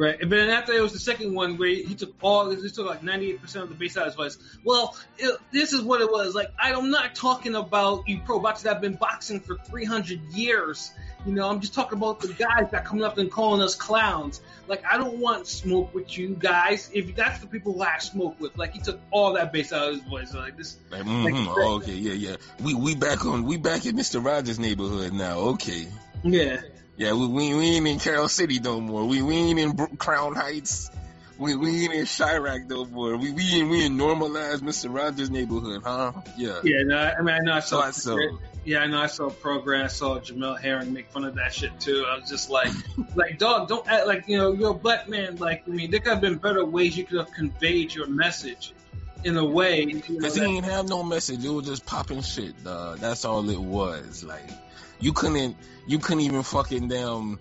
Right, 0.00 0.18
but 0.18 0.30
then 0.30 0.48
after 0.48 0.72
it 0.72 0.80
was 0.80 0.94
the 0.94 0.98
second 0.98 1.34
one 1.34 1.58
where 1.58 1.68
he 1.68 1.94
took 1.94 2.14
all, 2.22 2.48
he 2.48 2.70
took 2.70 2.86
like 2.86 3.02
ninety 3.02 3.32
eight 3.32 3.42
percent 3.42 3.64
of 3.64 3.68
the 3.68 3.74
bass 3.74 3.98
out 3.98 4.06
of 4.06 4.14
his 4.14 4.16
voice. 4.16 4.58
Well, 4.64 4.96
it, 5.18 5.38
this 5.52 5.74
is 5.74 5.82
what 5.82 6.00
it 6.00 6.10
was. 6.10 6.34
Like, 6.34 6.48
I'm 6.58 6.88
not 6.90 7.14
talking 7.14 7.54
about 7.54 8.08
you 8.08 8.18
pro 8.24 8.40
boxers 8.40 8.62
that 8.62 8.72
have 8.72 8.80
been 8.80 8.94
boxing 8.94 9.40
for 9.40 9.58
three 9.58 9.84
hundred 9.84 10.22
years. 10.32 10.90
You 11.26 11.34
know, 11.34 11.50
I'm 11.50 11.60
just 11.60 11.74
talking 11.74 11.98
about 11.98 12.20
the 12.20 12.28
guys 12.28 12.70
that 12.70 12.86
coming 12.86 13.04
up 13.04 13.18
and 13.18 13.30
calling 13.30 13.60
us 13.60 13.74
clowns. 13.74 14.40
Like, 14.68 14.82
I 14.90 14.96
don't 14.96 15.18
want 15.18 15.46
smoke 15.46 15.94
with 15.94 16.16
you 16.16 16.30
guys. 16.30 16.90
If 16.94 17.14
that's 17.14 17.40
the 17.40 17.46
people 17.46 17.74
who 17.74 17.82
I 17.82 17.98
smoke 17.98 18.40
with, 18.40 18.56
like, 18.56 18.72
he 18.72 18.80
took 18.80 18.98
all 19.10 19.34
that 19.34 19.52
bass 19.52 19.70
out 19.70 19.88
of 19.88 19.94
his 19.96 20.04
voice. 20.04 20.32
Like 20.32 20.56
this, 20.56 20.78
Like, 20.90 21.02
mm-hmm, 21.02 21.46
oh, 21.46 21.74
okay, 21.74 21.92
yeah, 21.92 22.14
yeah. 22.14 22.36
We 22.64 22.72
we 22.72 22.94
back 22.94 23.26
on 23.26 23.44
we 23.44 23.58
back 23.58 23.84
in 23.84 23.96
Mister 23.96 24.18
Rogers' 24.18 24.58
neighborhood 24.58 25.12
now. 25.12 25.40
Okay. 25.40 25.88
yeah. 26.22 26.62
Yeah, 27.00 27.14
we, 27.14 27.28
we, 27.28 27.54
we 27.54 27.66
ain't 27.76 27.88
in 27.88 27.98
Carol 27.98 28.28
City 28.28 28.60
no 28.60 28.78
more. 28.78 29.06
We, 29.06 29.22
we 29.22 29.34
ain't 29.34 29.58
in 29.58 29.96
Crown 29.96 30.34
Heights. 30.34 30.90
We, 31.38 31.56
we 31.56 31.84
ain't 31.84 31.94
in 31.94 32.04
Chiraq 32.04 32.68
no 32.68 32.84
more. 32.84 33.16
We, 33.16 33.30
we 33.30 33.58
in, 33.58 33.70
we 33.70 33.86
in 33.86 33.96
normalized 33.96 34.62
Mr. 34.62 34.94
Rogers 34.94 35.30
neighborhood, 35.30 35.80
huh? 35.82 36.12
Yeah. 36.36 36.60
Yeah, 36.62 36.82
no, 36.84 36.98
I 36.98 37.22
mean, 37.22 37.36
I 37.36 37.38
know 37.38 37.54
I 37.54 37.60
saw. 37.60 37.80
I 37.80 37.92
so 37.92 38.18
Yeah, 38.66 38.80
I 38.80 38.86
know. 38.86 39.00
I 39.00 39.06
saw 39.06 39.28
a 39.28 39.30
program. 39.30 39.86
I 39.86 39.88
saw 39.88 40.18
Jamel 40.18 40.60
Herring 40.60 40.92
make 40.92 41.08
fun 41.10 41.24
of 41.24 41.36
that 41.36 41.54
shit 41.54 41.80
too. 41.80 42.04
I 42.06 42.18
was 42.18 42.28
just 42.28 42.50
like, 42.50 42.70
like, 43.14 43.38
dog, 43.38 43.68
don't 43.68 43.90
act 43.90 44.06
like 44.06 44.28
you 44.28 44.36
know 44.36 44.52
you're 44.52 44.72
a 44.72 44.74
black 44.74 45.08
man. 45.08 45.36
Like, 45.36 45.62
I 45.66 45.70
mean, 45.70 45.90
there 45.90 46.00
could 46.00 46.12
have 46.12 46.20
been 46.20 46.36
better 46.36 46.66
ways 46.66 46.98
you 46.98 47.06
could 47.06 47.16
have 47.16 47.32
conveyed 47.32 47.94
your 47.94 48.08
message 48.08 48.74
in 49.24 49.38
a 49.38 49.44
way. 49.44 49.84
You 49.84 49.94
know, 49.94 50.20
Cause 50.20 50.34
he 50.34 50.40
that- 50.40 50.46
ain't 50.46 50.64
have 50.66 50.86
no 50.86 51.02
message. 51.02 51.42
It 51.42 51.48
was 51.48 51.64
just 51.64 51.86
popping 51.86 52.20
shit. 52.20 52.62
Dog. 52.62 52.98
That's 52.98 53.24
all 53.24 53.48
it 53.48 53.58
was. 53.58 54.22
Like 54.22 54.50
you 55.00 55.12
couldn't, 55.12 55.56
you 55.86 55.98
couldn't 55.98 56.22
even 56.22 56.42
fucking 56.42 56.88
damn. 56.88 57.38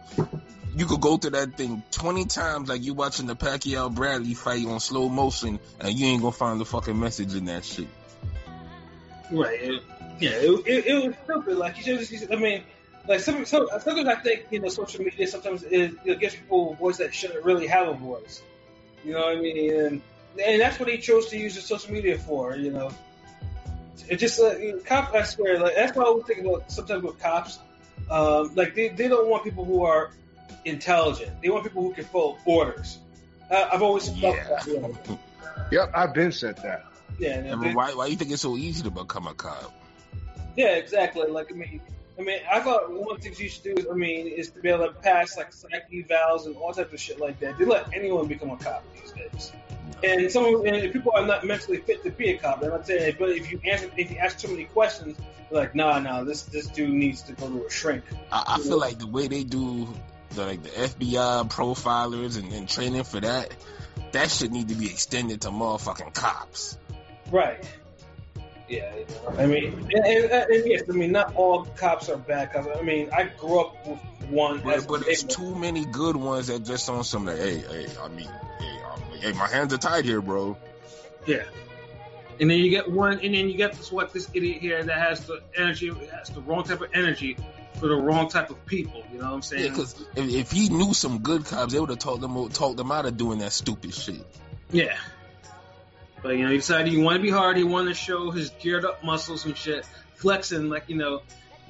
You 0.76 0.86
could 0.86 1.02
go 1.02 1.18
through 1.18 1.32
that 1.32 1.58
thing 1.58 1.84
twenty 1.92 2.26
times, 2.26 2.70
like 2.70 2.84
you 2.84 2.94
watching 2.94 3.28
the 3.28 3.36
Pacquiao 3.36 3.94
Bradley 3.94 4.34
fight 4.34 4.66
on 4.66 4.80
slow 4.80 5.10
motion, 5.10 5.60
and 5.80 5.94
you 5.98 6.08
ain't 6.08 6.22
gonna 6.22 6.32
find 6.32 6.60
the 6.60 6.66
fucking 6.66 6.98
message 7.00 7.36
in 7.36 7.46
that 7.46 7.66
shit. 7.66 7.88
Right. 9.32 9.82
Yeah, 10.20 10.32
it, 10.32 10.68
it, 10.68 10.86
it 10.86 11.08
was 11.08 11.16
stupid. 11.24 11.58
Like 11.58 11.78
you 11.78 11.98
just. 11.98 12.32
I 12.32 12.36
mean, 12.36 12.64
like 13.08 13.20
some, 13.20 13.46
some, 13.46 13.68
sometimes 13.82 14.08
I 14.08 14.16
think 14.16 14.46
you 14.52 14.60
know 14.60 14.70
social 14.70 15.04
media 15.04 15.28
sometimes 15.28 15.64
it, 15.64 15.94
it 16.06 16.20
gives 16.20 16.36
people 16.36 16.74
a 16.74 16.76
voice 16.76 16.98
that 16.98 17.14
shouldn't 17.14 17.44
really 17.44 17.68
have 17.68 17.88
a 17.88 17.94
voice. 17.94 18.42
You 19.04 19.14
know 19.14 19.22
what 19.22 19.38
I 19.38 19.42
mean? 19.42 19.74
And 19.74 20.02
and 20.44 20.62
that's 20.62 20.80
what 20.80 20.88
they 20.88 20.98
chose 20.98 21.28
to 21.30 21.38
use 21.38 21.56
the 21.56 21.62
social 21.62 21.94
media 21.94 22.18
for. 22.18 22.56
You 22.56 22.72
know, 22.72 22.92
it 24.08 24.18
just 24.18 24.40
uh, 24.40 24.56
you 24.58 24.74
know, 24.74 24.80
cop. 24.80 25.14
I 25.14 25.24
swear, 25.24 25.60
like 25.60 25.76
that's 25.76 25.96
why 25.96 26.04
I 26.04 26.08
always 26.08 26.26
think 26.26 26.46
about 26.46 26.72
sometimes 26.72 27.04
with 27.04 27.20
cops. 27.20 27.60
Um, 28.10 28.56
like 28.56 28.76
they, 28.76 28.90
they 28.90 29.08
don't 29.08 29.28
want 29.30 29.44
people 29.44 29.66
who 29.66 29.84
are 29.84 30.12
intelligent. 30.66 31.42
They 31.42 31.50
want 31.50 31.64
people 31.64 31.84
who 31.84 31.94
can 31.94 32.06
follow 32.06 32.38
orders. 32.46 33.00
I, 33.52 33.70
I've 33.74 33.82
always 33.82 34.08
felt 34.10 34.36
Yeah. 34.36 34.48
that. 34.50 34.68
You? 34.68 35.20
Yep, 35.72 35.92
I've 35.94 36.14
been 36.14 36.32
said 36.32 36.58
that. 36.58 36.86
Yeah, 37.20 37.34
and 37.40 37.52
I 37.52 37.56
mean, 37.56 37.74
why, 37.74 37.94
why 37.94 38.08
you 38.08 38.16
think 38.16 38.32
it's 38.32 38.42
so 38.42 38.56
easy 38.56 38.84
to 38.84 38.92
become 38.92 39.28
a 39.28 39.34
cop? 39.34 39.74
Yeah, 40.56 40.76
exactly. 40.76 41.28
Like 41.28 41.52
I 41.52 41.56
mean, 41.56 41.82
I 42.18 42.22
mean, 42.22 42.40
I 42.52 42.60
thought 42.62 42.92
one 42.92 43.16
of 43.16 43.18
the 43.18 43.24
things 43.24 43.40
you 43.40 43.50
should 43.50 43.64
do, 43.64 43.74
is, 43.78 43.86
I 43.90 43.94
mean, 43.94 44.28
is 44.28 44.50
to 44.52 44.60
be 44.60 44.70
able 44.70 44.88
to 44.88 44.94
pass 44.94 45.38
like 45.38 45.54
psych 45.54 45.90
evals 45.92 46.46
and 46.46 46.56
all 46.56 46.74
types 46.74 46.94
of 46.94 47.00
shit 47.00 47.20
like 47.20 47.40
that. 47.40 47.58
They 47.58 47.66
let 47.66 47.94
anyone 47.94 48.28
become 48.28 48.50
a 48.50 48.58
cop 48.58 48.84
these 48.96 49.12
days. 49.12 49.52
And 50.04 50.32
some 50.32 50.66
and 50.66 50.94
people 50.94 51.12
are 51.16 51.26
not 51.26 51.46
mentally 51.46 51.78
fit 51.78 52.04
to 52.04 52.12
be 52.12 52.30
a 52.30 52.38
cop. 52.38 52.64
I'm 52.64 52.70
not 52.70 52.88
saying, 52.88 53.16
but 53.20 53.30
if 53.30 53.52
you 53.52 53.60
answer, 53.66 53.90
if 53.98 54.12
you 54.12 54.18
ask 54.18 54.40
too 54.40 54.48
many 54.48 54.66
questions, 54.66 55.18
like, 55.52 55.76
nah, 55.76 56.00
nah, 56.00 56.24
this 56.24 56.44
this 56.44 56.68
dude 56.68 56.92
needs 56.92 57.24
to 57.24 57.34
go 57.34 57.50
to 57.50 57.66
a 57.66 57.70
shrink. 57.70 58.04
I, 58.32 58.56
I 58.56 58.60
feel 58.60 58.80
like 58.80 59.00
the 59.00 59.08
way 59.08 59.28
they 59.28 59.44
do 59.44 59.88
the 60.32 60.46
like 60.46 60.64
the 60.64 60.70
FBI 60.70 61.50
profilers 61.50 62.38
and, 62.38 62.54
and 62.54 62.70
training 62.70 63.04
for 63.04 63.20
that, 63.20 63.54
that 64.12 64.30
should 64.30 64.52
need 64.52 64.70
to 64.70 64.76
be 64.76 64.86
extended 64.86 65.42
to 65.42 65.50
motherfucking 65.50 66.14
cops. 66.14 66.78
Right. 67.32 67.64
Yeah, 68.68 68.94
I 69.36 69.48
mean, 69.48 69.74
and, 69.92 70.06
and, 70.06 70.32
and 70.32 70.68
yes, 70.68 70.84
I 70.88 70.92
mean, 70.92 71.12
not 71.12 71.36
all 71.36 71.66
cops 71.66 72.08
are 72.08 72.18
bad 72.18 72.54
cops. 72.54 72.68
I 72.78 72.84
mean, 72.84 73.10
I 73.12 73.24
grew 73.24 73.62
up 73.62 73.88
with 73.88 74.00
one. 74.30 74.62
But, 74.64 74.88
but 74.88 75.08
it's 75.08 75.24
too 75.24 75.56
many 75.56 75.86
good 75.86 76.16
ones 76.16 76.48
that 76.48 76.66
just 76.66 76.88
on 76.88 77.04
some 77.04 77.26
like, 77.26 77.40
hey, 77.40 77.58
hey, 77.58 77.88
I 78.00 78.08
mean, 78.10 78.30
hey, 78.60 78.80
hey, 79.20 79.34
my 79.34 79.48
hands 79.48 79.74
are 79.74 79.78
tied 79.78 80.06
here, 80.06 80.22
bro. 80.22 80.58
Yeah. 81.26 81.44
And 82.40 82.50
then 82.50 82.60
you 82.60 82.70
get 82.70 82.90
one, 82.90 83.20
and 83.20 83.34
then 83.34 83.50
you 83.50 83.58
get 83.58 83.74
this 83.74 83.92
what 83.92 84.14
this 84.14 84.30
idiot 84.34 84.62
here 84.62 84.82
that 84.82 84.98
has 84.98 85.26
the 85.26 85.42
energy, 85.58 85.92
has 86.12 86.30
the 86.30 86.42
wrong 86.42 86.64
type 86.64 86.82
of 86.82 86.90
energy 86.94 87.36
for 87.80 87.88
the 87.88 87.96
wrong 87.96 88.30
type 88.30 88.50
of 88.50 88.66
people. 88.66 89.04
You 89.12 89.20
know 89.20 89.26
what 89.26 89.34
I'm 89.34 89.42
saying? 89.42 89.64
Yeah, 89.64 89.70
because 89.70 90.06
if, 90.16 90.30
if 90.30 90.52
he 90.52 90.70
knew 90.70 90.94
some 90.94 91.20
good 91.20 91.46
cops, 91.46 91.74
they 91.74 91.80
would 91.80 91.90
have 91.90 92.00
talked 92.00 92.22
them 92.22 92.50
talked 92.50 92.78
them 92.78 92.92
out 92.92 93.06
of 93.06 93.18
doing 93.18 93.40
that 93.40 93.52
stupid 93.52 93.94
shit. 93.94 94.26
Yeah. 94.72 94.98
But 96.22 96.38
you 96.38 96.44
know, 96.44 96.52
he 96.52 96.58
decided 96.58 96.92
he 96.92 97.02
wanted 97.02 97.20
to 97.20 97.24
be 97.24 97.30
hard. 97.30 97.58
He 97.58 97.64
wanted 97.64 97.90
to 97.90 97.96
show 97.96 98.32
his 98.32 98.50
geared 98.52 98.86
up 98.86 99.04
muscles 99.04 99.46
and 99.46 99.56
shit, 99.56 99.86
flexing 100.16 100.70
like 100.70 100.86
you 100.88 100.98
know, 100.98 101.22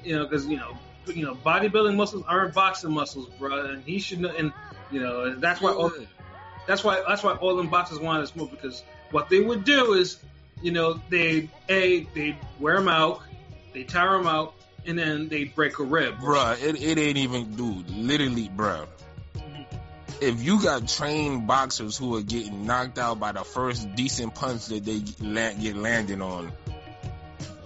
you 0.04 0.16
know, 0.16 0.24
because 0.24 0.46
you 0.46 0.56
know, 0.56 0.76
you 1.06 1.24
know, 1.24 1.34
bodybuilding 1.34 1.96
muscles 1.96 2.24
aren't 2.26 2.54
boxing 2.54 2.92
muscles, 2.92 3.28
bro. 3.38 3.66
And 3.66 3.84
he 3.84 3.98
should 3.98 4.20
know. 4.20 4.30
And 4.36 4.52
you 4.90 5.00
know, 5.00 5.34
that's 5.36 5.60
why 5.60 5.72
all, 5.72 5.92
that's 6.66 6.84
why 6.84 7.02
that's 7.06 7.22
why 7.22 7.34
all 7.34 7.56
them 7.56 7.68
boxers 7.68 7.98
wanted 7.98 8.22
to 8.22 8.26
smoke 8.28 8.50
because 8.50 8.82
what 9.10 9.28
they 9.28 9.40
would 9.40 9.64
do 9.64 9.94
is, 9.94 10.18
you 10.62 10.72
know, 10.72 11.00
they 11.08 11.48
a 11.68 12.04
they 12.14 12.36
wear 12.58 12.76
them 12.76 12.88
out, 12.88 13.22
they 13.72 13.84
tire 13.84 14.16
them 14.16 14.26
out, 14.26 14.54
and 14.86 14.98
then 14.98 15.28
they 15.28 15.44
break 15.44 15.78
a 15.78 15.82
rib. 15.82 16.18
Bruh, 16.18 16.62
it, 16.62 16.80
it 16.82 16.98
ain't 16.98 17.18
even, 17.18 17.54
dude, 17.54 17.90
literally, 17.90 18.48
bruh. 18.48 18.86
If 20.20 20.42
you 20.42 20.62
got 20.62 20.86
trained 20.86 21.46
boxers 21.46 21.96
who 21.96 22.16
are 22.16 22.22
getting 22.22 22.66
knocked 22.66 22.98
out 22.98 23.18
by 23.18 23.32
the 23.32 23.42
first 23.42 23.94
decent 23.94 24.34
punch 24.34 24.66
that 24.66 24.84
they 24.84 25.00
get 25.00 25.76
landed 25.76 26.20
on, 26.20 26.52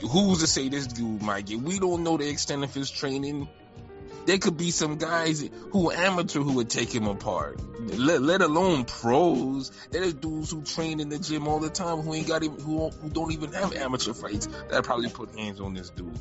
who's 0.00 0.38
to 0.38 0.46
say 0.46 0.68
this 0.68 0.86
dude 0.86 1.20
might 1.20 1.46
get? 1.46 1.60
We 1.60 1.80
don't 1.80 2.04
know 2.04 2.16
the 2.16 2.28
extent 2.28 2.62
of 2.62 2.72
his 2.72 2.90
training. 2.90 3.48
There 4.26 4.38
could 4.38 4.56
be 4.56 4.70
some 4.70 4.96
guys 4.96 5.48
who 5.70 5.90
are 5.90 5.94
amateur 5.94 6.40
who 6.40 6.54
would 6.54 6.70
take 6.70 6.94
him 6.94 7.06
apart. 7.06 7.60
Let, 7.80 8.22
let 8.22 8.40
alone 8.40 8.84
pros. 8.84 9.70
There's 9.90 10.14
dudes 10.14 10.50
who 10.50 10.62
train 10.62 11.00
in 11.00 11.10
the 11.10 11.18
gym 11.18 11.46
all 11.46 11.60
the 11.60 11.70
time 11.70 11.98
who 11.98 12.14
ain't 12.14 12.28
got 12.28 12.42
even 12.42 12.58
who, 12.60 12.88
who 12.88 13.10
don't 13.10 13.32
even 13.32 13.52
have 13.52 13.74
amateur 13.74 14.14
fights 14.14 14.46
that 14.70 14.84
probably 14.84 15.10
put 15.10 15.38
hands 15.38 15.60
on 15.60 15.74
this 15.74 15.90
dude. 15.90 16.18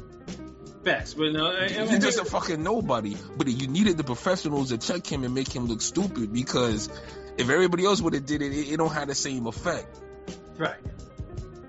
Facts, 0.83 1.13
but 1.13 1.31
no, 1.31 1.45
I, 1.45 1.63
I 1.63 1.67
He's 1.67 1.99
just 1.99 2.19
a 2.19 2.25
fucking 2.25 2.61
nobody. 2.61 3.15
But 3.37 3.47
you 3.47 3.67
needed 3.67 3.95
the 3.95 4.03
professionals 4.03 4.69
to 4.69 4.77
check 4.77 5.07
him 5.07 5.23
and 5.23 5.33
make 5.33 5.53
him 5.53 5.67
look 5.67 5.81
stupid 5.81 6.33
because 6.33 6.89
if 7.37 7.49
everybody 7.49 7.85
else 7.85 8.01
would 8.01 8.13
have 8.13 8.25
did 8.25 8.41
it, 8.41 8.51
it, 8.51 8.73
it 8.73 8.77
don't 8.77 8.91
have 8.91 9.07
the 9.07 9.15
same 9.15 9.47
effect. 9.47 9.97
Right. 10.57 10.79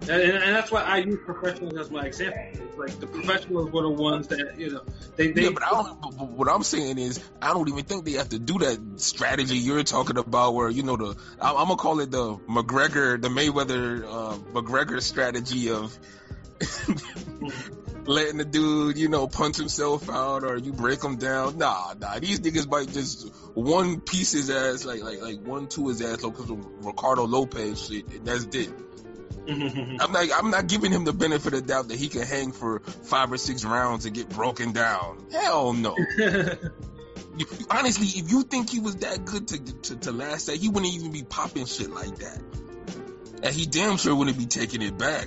And, 0.09 0.23
and 0.23 0.55
that's 0.55 0.71
why 0.71 0.83
I 0.83 0.99
use 0.99 1.19
professionals 1.25 1.75
as 1.77 1.91
my 1.91 2.05
example. 2.05 2.43
It's 2.53 2.79
like 2.79 3.01
the 3.01 3.07
professionals 3.07 3.71
were 3.71 3.83
the 3.83 3.91
ones 3.91 4.29
that 4.29 4.59
you 4.59 4.71
know 4.71 4.83
they 5.17 5.33
they 5.33 5.45
yeah, 5.45 5.51
but 5.51 5.63
I 5.63 5.71
don't. 5.71 6.01
But, 6.01 6.29
what 6.29 6.49
I'm 6.49 6.63
saying 6.63 6.99
is, 6.99 7.21
I 7.41 7.53
don't 7.53 7.69
even 7.69 7.85
think 7.85 8.05
they 8.05 8.13
have 8.13 8.29
to 8.31 8.39
do 8.39 8.59
that 8.59 9.01
strategy 9.01 9.57
you're 9.57 9.83
talking 9.83 10.19
about, 10.19 10.55
where 10.55 10.69
you 10.69 10.83
know 10.83 10.97
the 10.97 11.17
I, 11.41 11.51
I'm 11.51 11.69
gonna 11.69 11.77
call 11.77 12.01
it 12.01 12.11
the 12.11 12.37
McGregor, 12.49 13.21
the 13.21 13.29
Mayweather 13.29 14.05
uh, 14.05 14.37
McGregor 14.53 15.01
strategy 15.01 15.71
of 15.71 15.97
letting 18.07 18.39
the 18.39 18.45
dude, 18.45 18.99
you 18.99 19.09
know, 19.09 19.27
punch 19.27 19.57
himself 19.57 20.11
out 20.11 20.45
or 20.45 20.57
you 20.57 20.73
break 20.73 21.03
him 21.03 21.17
down. 21.17 21.59
Nah, 21.59 21.95
nah, 21.99 22.19
these 22.19 22.41
niggas 22.41 22.69
might 22.69 22.93
just 22.93 23.33
one 23.55 24.01
piece 24.01 24.33
his 24.33 24.51
ass, 24.51 24.85
like 24.85 25.03
like 25.03 25.21
like 25.21 25.41
one 25.41 25.69
two 25.69 25.89
his 25.89 26.03
ass, 26.03 26.23
like 26.23 26.35
Ricardo 26.39 27.27
Lopez 27.27 27.87
shit, 27.87 28.07
and 28.13 28.27
that's 28.27 28.45
it. 28.55 28.71
I'm 29.49 30.13
not. 30.13 30.29
I'm 30.35 30.51
not 30.51 30.67
giving 30.67 30.91
him 30.93 31.05
the 31.05 31.13
benefit 31.13 31.55
of 31.55 31.67
doubt 31.67 31.89
that 31.89 31.99
he 31.99 32.09
can 32.09 32.23
hang 32.23 32.53
for 32.53 32.81
five 32.81 33.31
or 33.33 33.37
six 33.37 33.65
rounds 33.65 34.07
and 34.07 34.15
get 34.15 34.29
broken 34.29 34.73
down. 34.73 35.27
Hell 35.33 35.73
no. 35.73 35.97
You- 37.37 37.47
honestly, 37.69 38.07
if 38.07 38.31
you 38.31 38.43
think 38.45 38.71
he 38.71 38.79
was 38.79 38.97
that 38.97 39.25
good 39.25 39.49
to, 39.49 39.59
to 39.59 39.97
to 39.97 40.13
last 40.13 40.47
that, 40.47 40.57
he 40.57 40.69
wouldn't 40.69 40.95
even 40.95 41.11
be 41.11 41.25
popping 41.25 41.67
shit 41.67 41.91
like 41.91 42.17
that. 42.19 42.41
And 43.43 43.53
he 43.53 43.67
damn 43.67 43.97
sure 43.97 44.15
wouldn't 44.15 44.39
be 44.39 44.47
taking 44.47 44.83
it 44.83 44.97
back. 44.97 45.27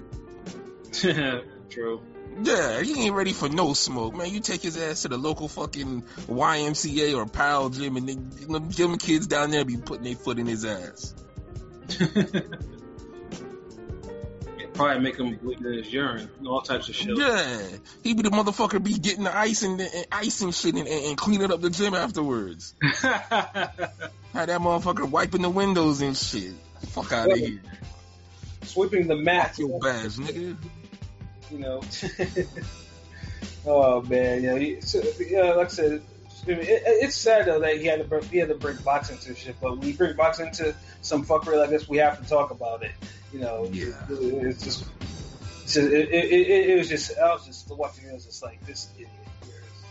True. 1.69 2.01
Yeah, 2.41 2.81
he 2.81 3.05
ain't 3.05 3.15
ready 3.15 3.33
for 3.33 3.49
no 3.49 3.73
smoke, 3.73 4.15
man. 4.15 4.29
You 4.31 4.39
take 4.39 4.61
his 4.61 4.77
ass 4.77 5.01
to 5.01 5.09
the 5.09 5.17
local 5.17 5.47
fucking 5.47 6.03
YMCA 6.29 7.17
or 7.17 7.25
PAL 7.25 7.69
gym, 7.69 7.97
and 7.97 8.07
know, 8.47 8.59
them 8.59 8.97
kids 8.97 9.27
down 9.27 9.51
there 9.51 9.65
be 9.65 9.75
putting 9.75 10.03
their 10.03 10.15
foot 10.15 10.39
in 10.39 10.45
his 10.45 10.63
ass. 10.63 11.13
Probably 14.77 14.99
make 14.99 15.17
him 15.17 15.35
bleed 15.37 15.57
in 15.57 15.73
his 15.73 15.91
urine, 15.91 16.29
all 16.45 16.61
types 16.61 16.87
of 16.87 16.93
shit. 16.93 17.17
Yeah, 17.17 17.61
he 18.03 18.13
be 18.13 18.21
the 18.21 18.29
motherfucker 18.29 18.81
be 18.81 18.93
getting 18.93 19.23
the 19.23 19.35
ice 19.35 19.63
and, 19.63 19.81
and 19.81 20.05
ice 20.11 20.41
and 20.41 20.53
shit 20.53 20.75
and, 20.75 20.87
and, 20.87 21.17
cleaning 21.17 21.51
up 21.51 21.61
the 21.61 21.71
gym 21.71 21.95
afterwards. 21.95 22.75
Had 22.81 23.69
that 24.33 24.61
motherfucker 24.61 25.09
wiping 25.09 25.41
the 25.41 25.49
windows 25.49 26.01
and 26.01 26.15
shit. 26.15 26.53
Fuck 26.89 27.11
out 27.11 27.31
of 27.31 27.39
here. 27.39 27.59
Sweeping 28.61 29.07
the 29.07 29.15
mat, 29.15 29.57
Your 29.57 29.79
badge, 29.79 30.17
nigga. 30.17 30.55
you 31.49 31.57
know. 31.57 31.81
oh 33.65 34.03
man, 34.03 34.43
yeah. 34.43 34.57
He, 34.59 34.81
so, 34.81 35.01
yeah, 35.27 35.53
like 35.53 35.67
I 35.67 35.69
said, 35.69 36.01
I 36.47 36.51
mean, 36.51 36.59
it, 36.61 36.83
it's 36.85 37.15
sad 37.15 37.45
though 37.45 37.59
that 37.59 37.77
he 37.77 37.85
had 37.85 37.99
to 37.99 38.05
bring, 38.05 38.23
he 38.23 38.37
had 38.37 38.49
to 38.49 38.55
bring 38.55 38.77
boxing 38.77 39.17
to 39.19 39.35
shit. 39.35 39.55
But 39.61 39.77
when 39.77 39.87
you 39.87 39.93
bring 39.95 40.15
boxing 40.15 40.51
to 40.53 40.73
some 41.01 41.25
fuckery 41.25 41.57
like 41.59 41.69
this, 41.69 41.87
we 41.89 41.97
have 41.97 42.21
to 42.21 42.27
talk 42.29 42.51
about 42.51 42.83
it. 42.83 42.91
You 43.33 43.39
know, 43.39 43.67
Yeah. 43.71 43.87
it, 44.09 44.45
it's 44.47 44.63
just. 44.63 44.85
It's 45.63 45.73
just 45.73 45.91
it, 45.91 46.09
it, 46.09 46.69
it, 46.69 46.77
was 46.77 46.87
just 46.87 47.17
I 47.17 47.33
was 47.33 47.45
just 47.45 47.69
watching 47.69 48.05
it. 48.05 48.11
I 48.11 48.13
was 48.13 48.23
just 48.25 48.41
like 48.41 48.65
this 48.65 48.87
idiot. 48.95 49.09
here 49.45 49.55
is- 49.55 49.83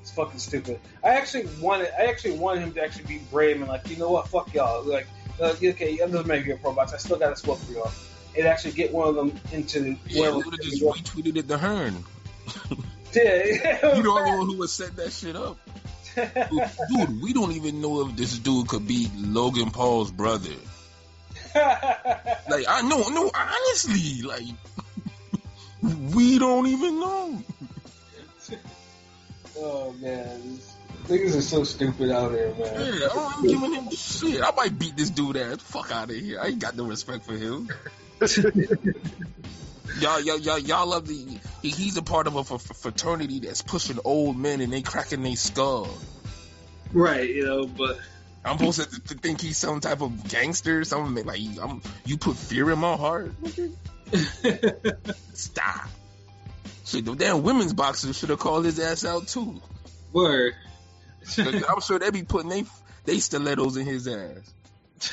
It's 0.00 0.10
fucking 0.10 0.40
stupid. 0.40 0.80
I 1.04 1.10
actually 1.10 1.48
wanted 1.60 1.90
I 1.96 2.06
actually 2.06 2.36
wanted 2.38 2.62
him 2.64 2.72
to 2.74 2.82
actually 2.82 3.04
be 3.04 3.18
brave 3.30 3.60
and 3.60 3.68
like 3.68 3.88
you 3.88 3.96
know 3.96 4.10
what 4.10 4.26
fuck 4.26 4.52
y'all 4.52 4.82
like 4.84 5.06
uh, 5.40 5.54
okay 5.62 5.98
I'm 6.02 6.10
just 6.10 6.26
making 6.26 6.50
a 6.50 6.56
pro 6.56 6.72
box 6.72 6.92
I 6.92 6.96
still 6.96 7.16
got 7.18 7.28
to 7.30 7.36
smoke 7.36 7.58
for 7.60 7.72
y'all 7.72 7.92
and 8.36 8.46
actually 8.48 8.72
get 8.72 8.92
one 8.92 9.08
of 9.08 9.14
them 9.14 9.38
into 9.52 9.96
Yeah, 10.08 10.30
would 10.30 10.44
have 10.46 10.60
just 10.60 10.82
retweeted 10.82 11.36
it 11.36 11.46
to 11.48 11.58
Hearn. 11.58 12.04
yeah, 13.12 13.94
You 13.96 14.02
the 14.02 14.08
only 14.10 14.30
one 14.38 14.46
who 14.46 14.56
would 14.58 14.70
set 14.70 14.96
that 14.96 15.12
shit 15.12 15.36
up. 15.36 15.58
Dude, 16.28 17.22
we 17.22 17.32
don't 17.32 17.52
even 17.52 17.80
know 17.80 18.06
if 18.08 18.16
this 18.16 18.38
dude 18.38 18.68
could 18.68 18.86
be 18.86 19.08
Logan 19.16 19.70
Paul's 19.70 20.10
brother. 20.10 20.54
Like, 21.54 22.64
I 22.68 22.82
know, 22.82 23.08
no, 23.08 23.30
honestly, 23.34 24.22
like, 24.22 24.42
we 26.14 26.38
don't 26.38 26.66
even 26.66 27.00
know. 27.00 27.42
Oh 29.62 29.92
man, 30.00 30.58
niggas 31.06 31.36
are 31.36 31.42
so 31.42 31.64
stupid 31.64 32.10
out 32.10 32.30
here, 32.30 32.54
man. 32.54 32.94
Yeah, 32.94 33.08
I'm, 33.12 33.18
I'm 33.18 33.46
giving 33.46 33.74
him 33.74 33.90
shit. 33.90 34.40
I 34.40 34.52
might 34.52 34.78
beat 34.78 34.96
this 34.96 35.10
dude 35.10 35.36
ass. 35.36 35.58
Fuck 35.60 35.90
out 35.92 36.08
of 36.08 36.16
here. 36.16 36.40
I 36.40 36.46
ain't 36.46 36.60
got 36.60 36.76
no 36.76 36.84
respect 36.84 37.26
for 37.26 37.36
him. 37.36 37.68
Y'all, 39.98 40.20
y'all, 40.20 40.38
y'all, 40.38 40.58
y'all 40.58 40.86
love 40.86 41.06
the. 41.06 41.38
He, 41.62 41.70
he's 41.70 41.96
a 41.96 42.02
part 42.02 42.26
of 42.26 42.36
a 42.36 42.54
f- 42.54 42.62
fraternity 42.62 43.40
that's 43.40 43.62
pushing 43.62 43.98
old 44.04 44.36
men 44.36 44.60
and 44.60 44.72
they 44.72 44.82
cracking 44.82 45.22
their 45.22 45.36
skull. 45.36 45.88
Right, 46.92 47.28
you 47.28 47.44
know, 47.44 47.66
but 47.66 47.98
I'm 48.44 48.58
supposed 48.58 48.80
to, 48.80 49.00
to 49.00 49.14
think 49.14 49.40
he's 49.40 49.58
some 49.58 49.80
type 49.80 50.00
of 50.00 50.28
gangster, 50.28 50.80
or 50.80 50.84
something 50.84 51.24
like 51.24 51.40
I'm. 51.60 51.82
You 52.04 52.16
put 52.16 52.36
fear 52.36 52.70
in 52.70 52.78
my 52.78 52.96
heart. 52.96 53.32
Stop. 55.34 55.88
Shit, 56.86 57.04
the 57.04 57.14
damn 57.14 57.42
women's 57.42 57.74
boxers 57.74 58.18
should 58.18 58.30
have 58.30 58.38
called 58.38 58.64
his 58.64 58.80
ass 58.80 59.04
out 59.04 59.28
too. 59.28 59.60
word. 60.12 60.54
I'm 61.38 61.80
sure 61.82 61.98
they'd 61.98 62.12
be 62.12 62.22
putting 62.22 62.48
they 62.48 62.64
they 63.04 63.18
stilettos 63.18 63.76
in 63.76 63.86
his 63.86 64.08
ass. 64.08 64.52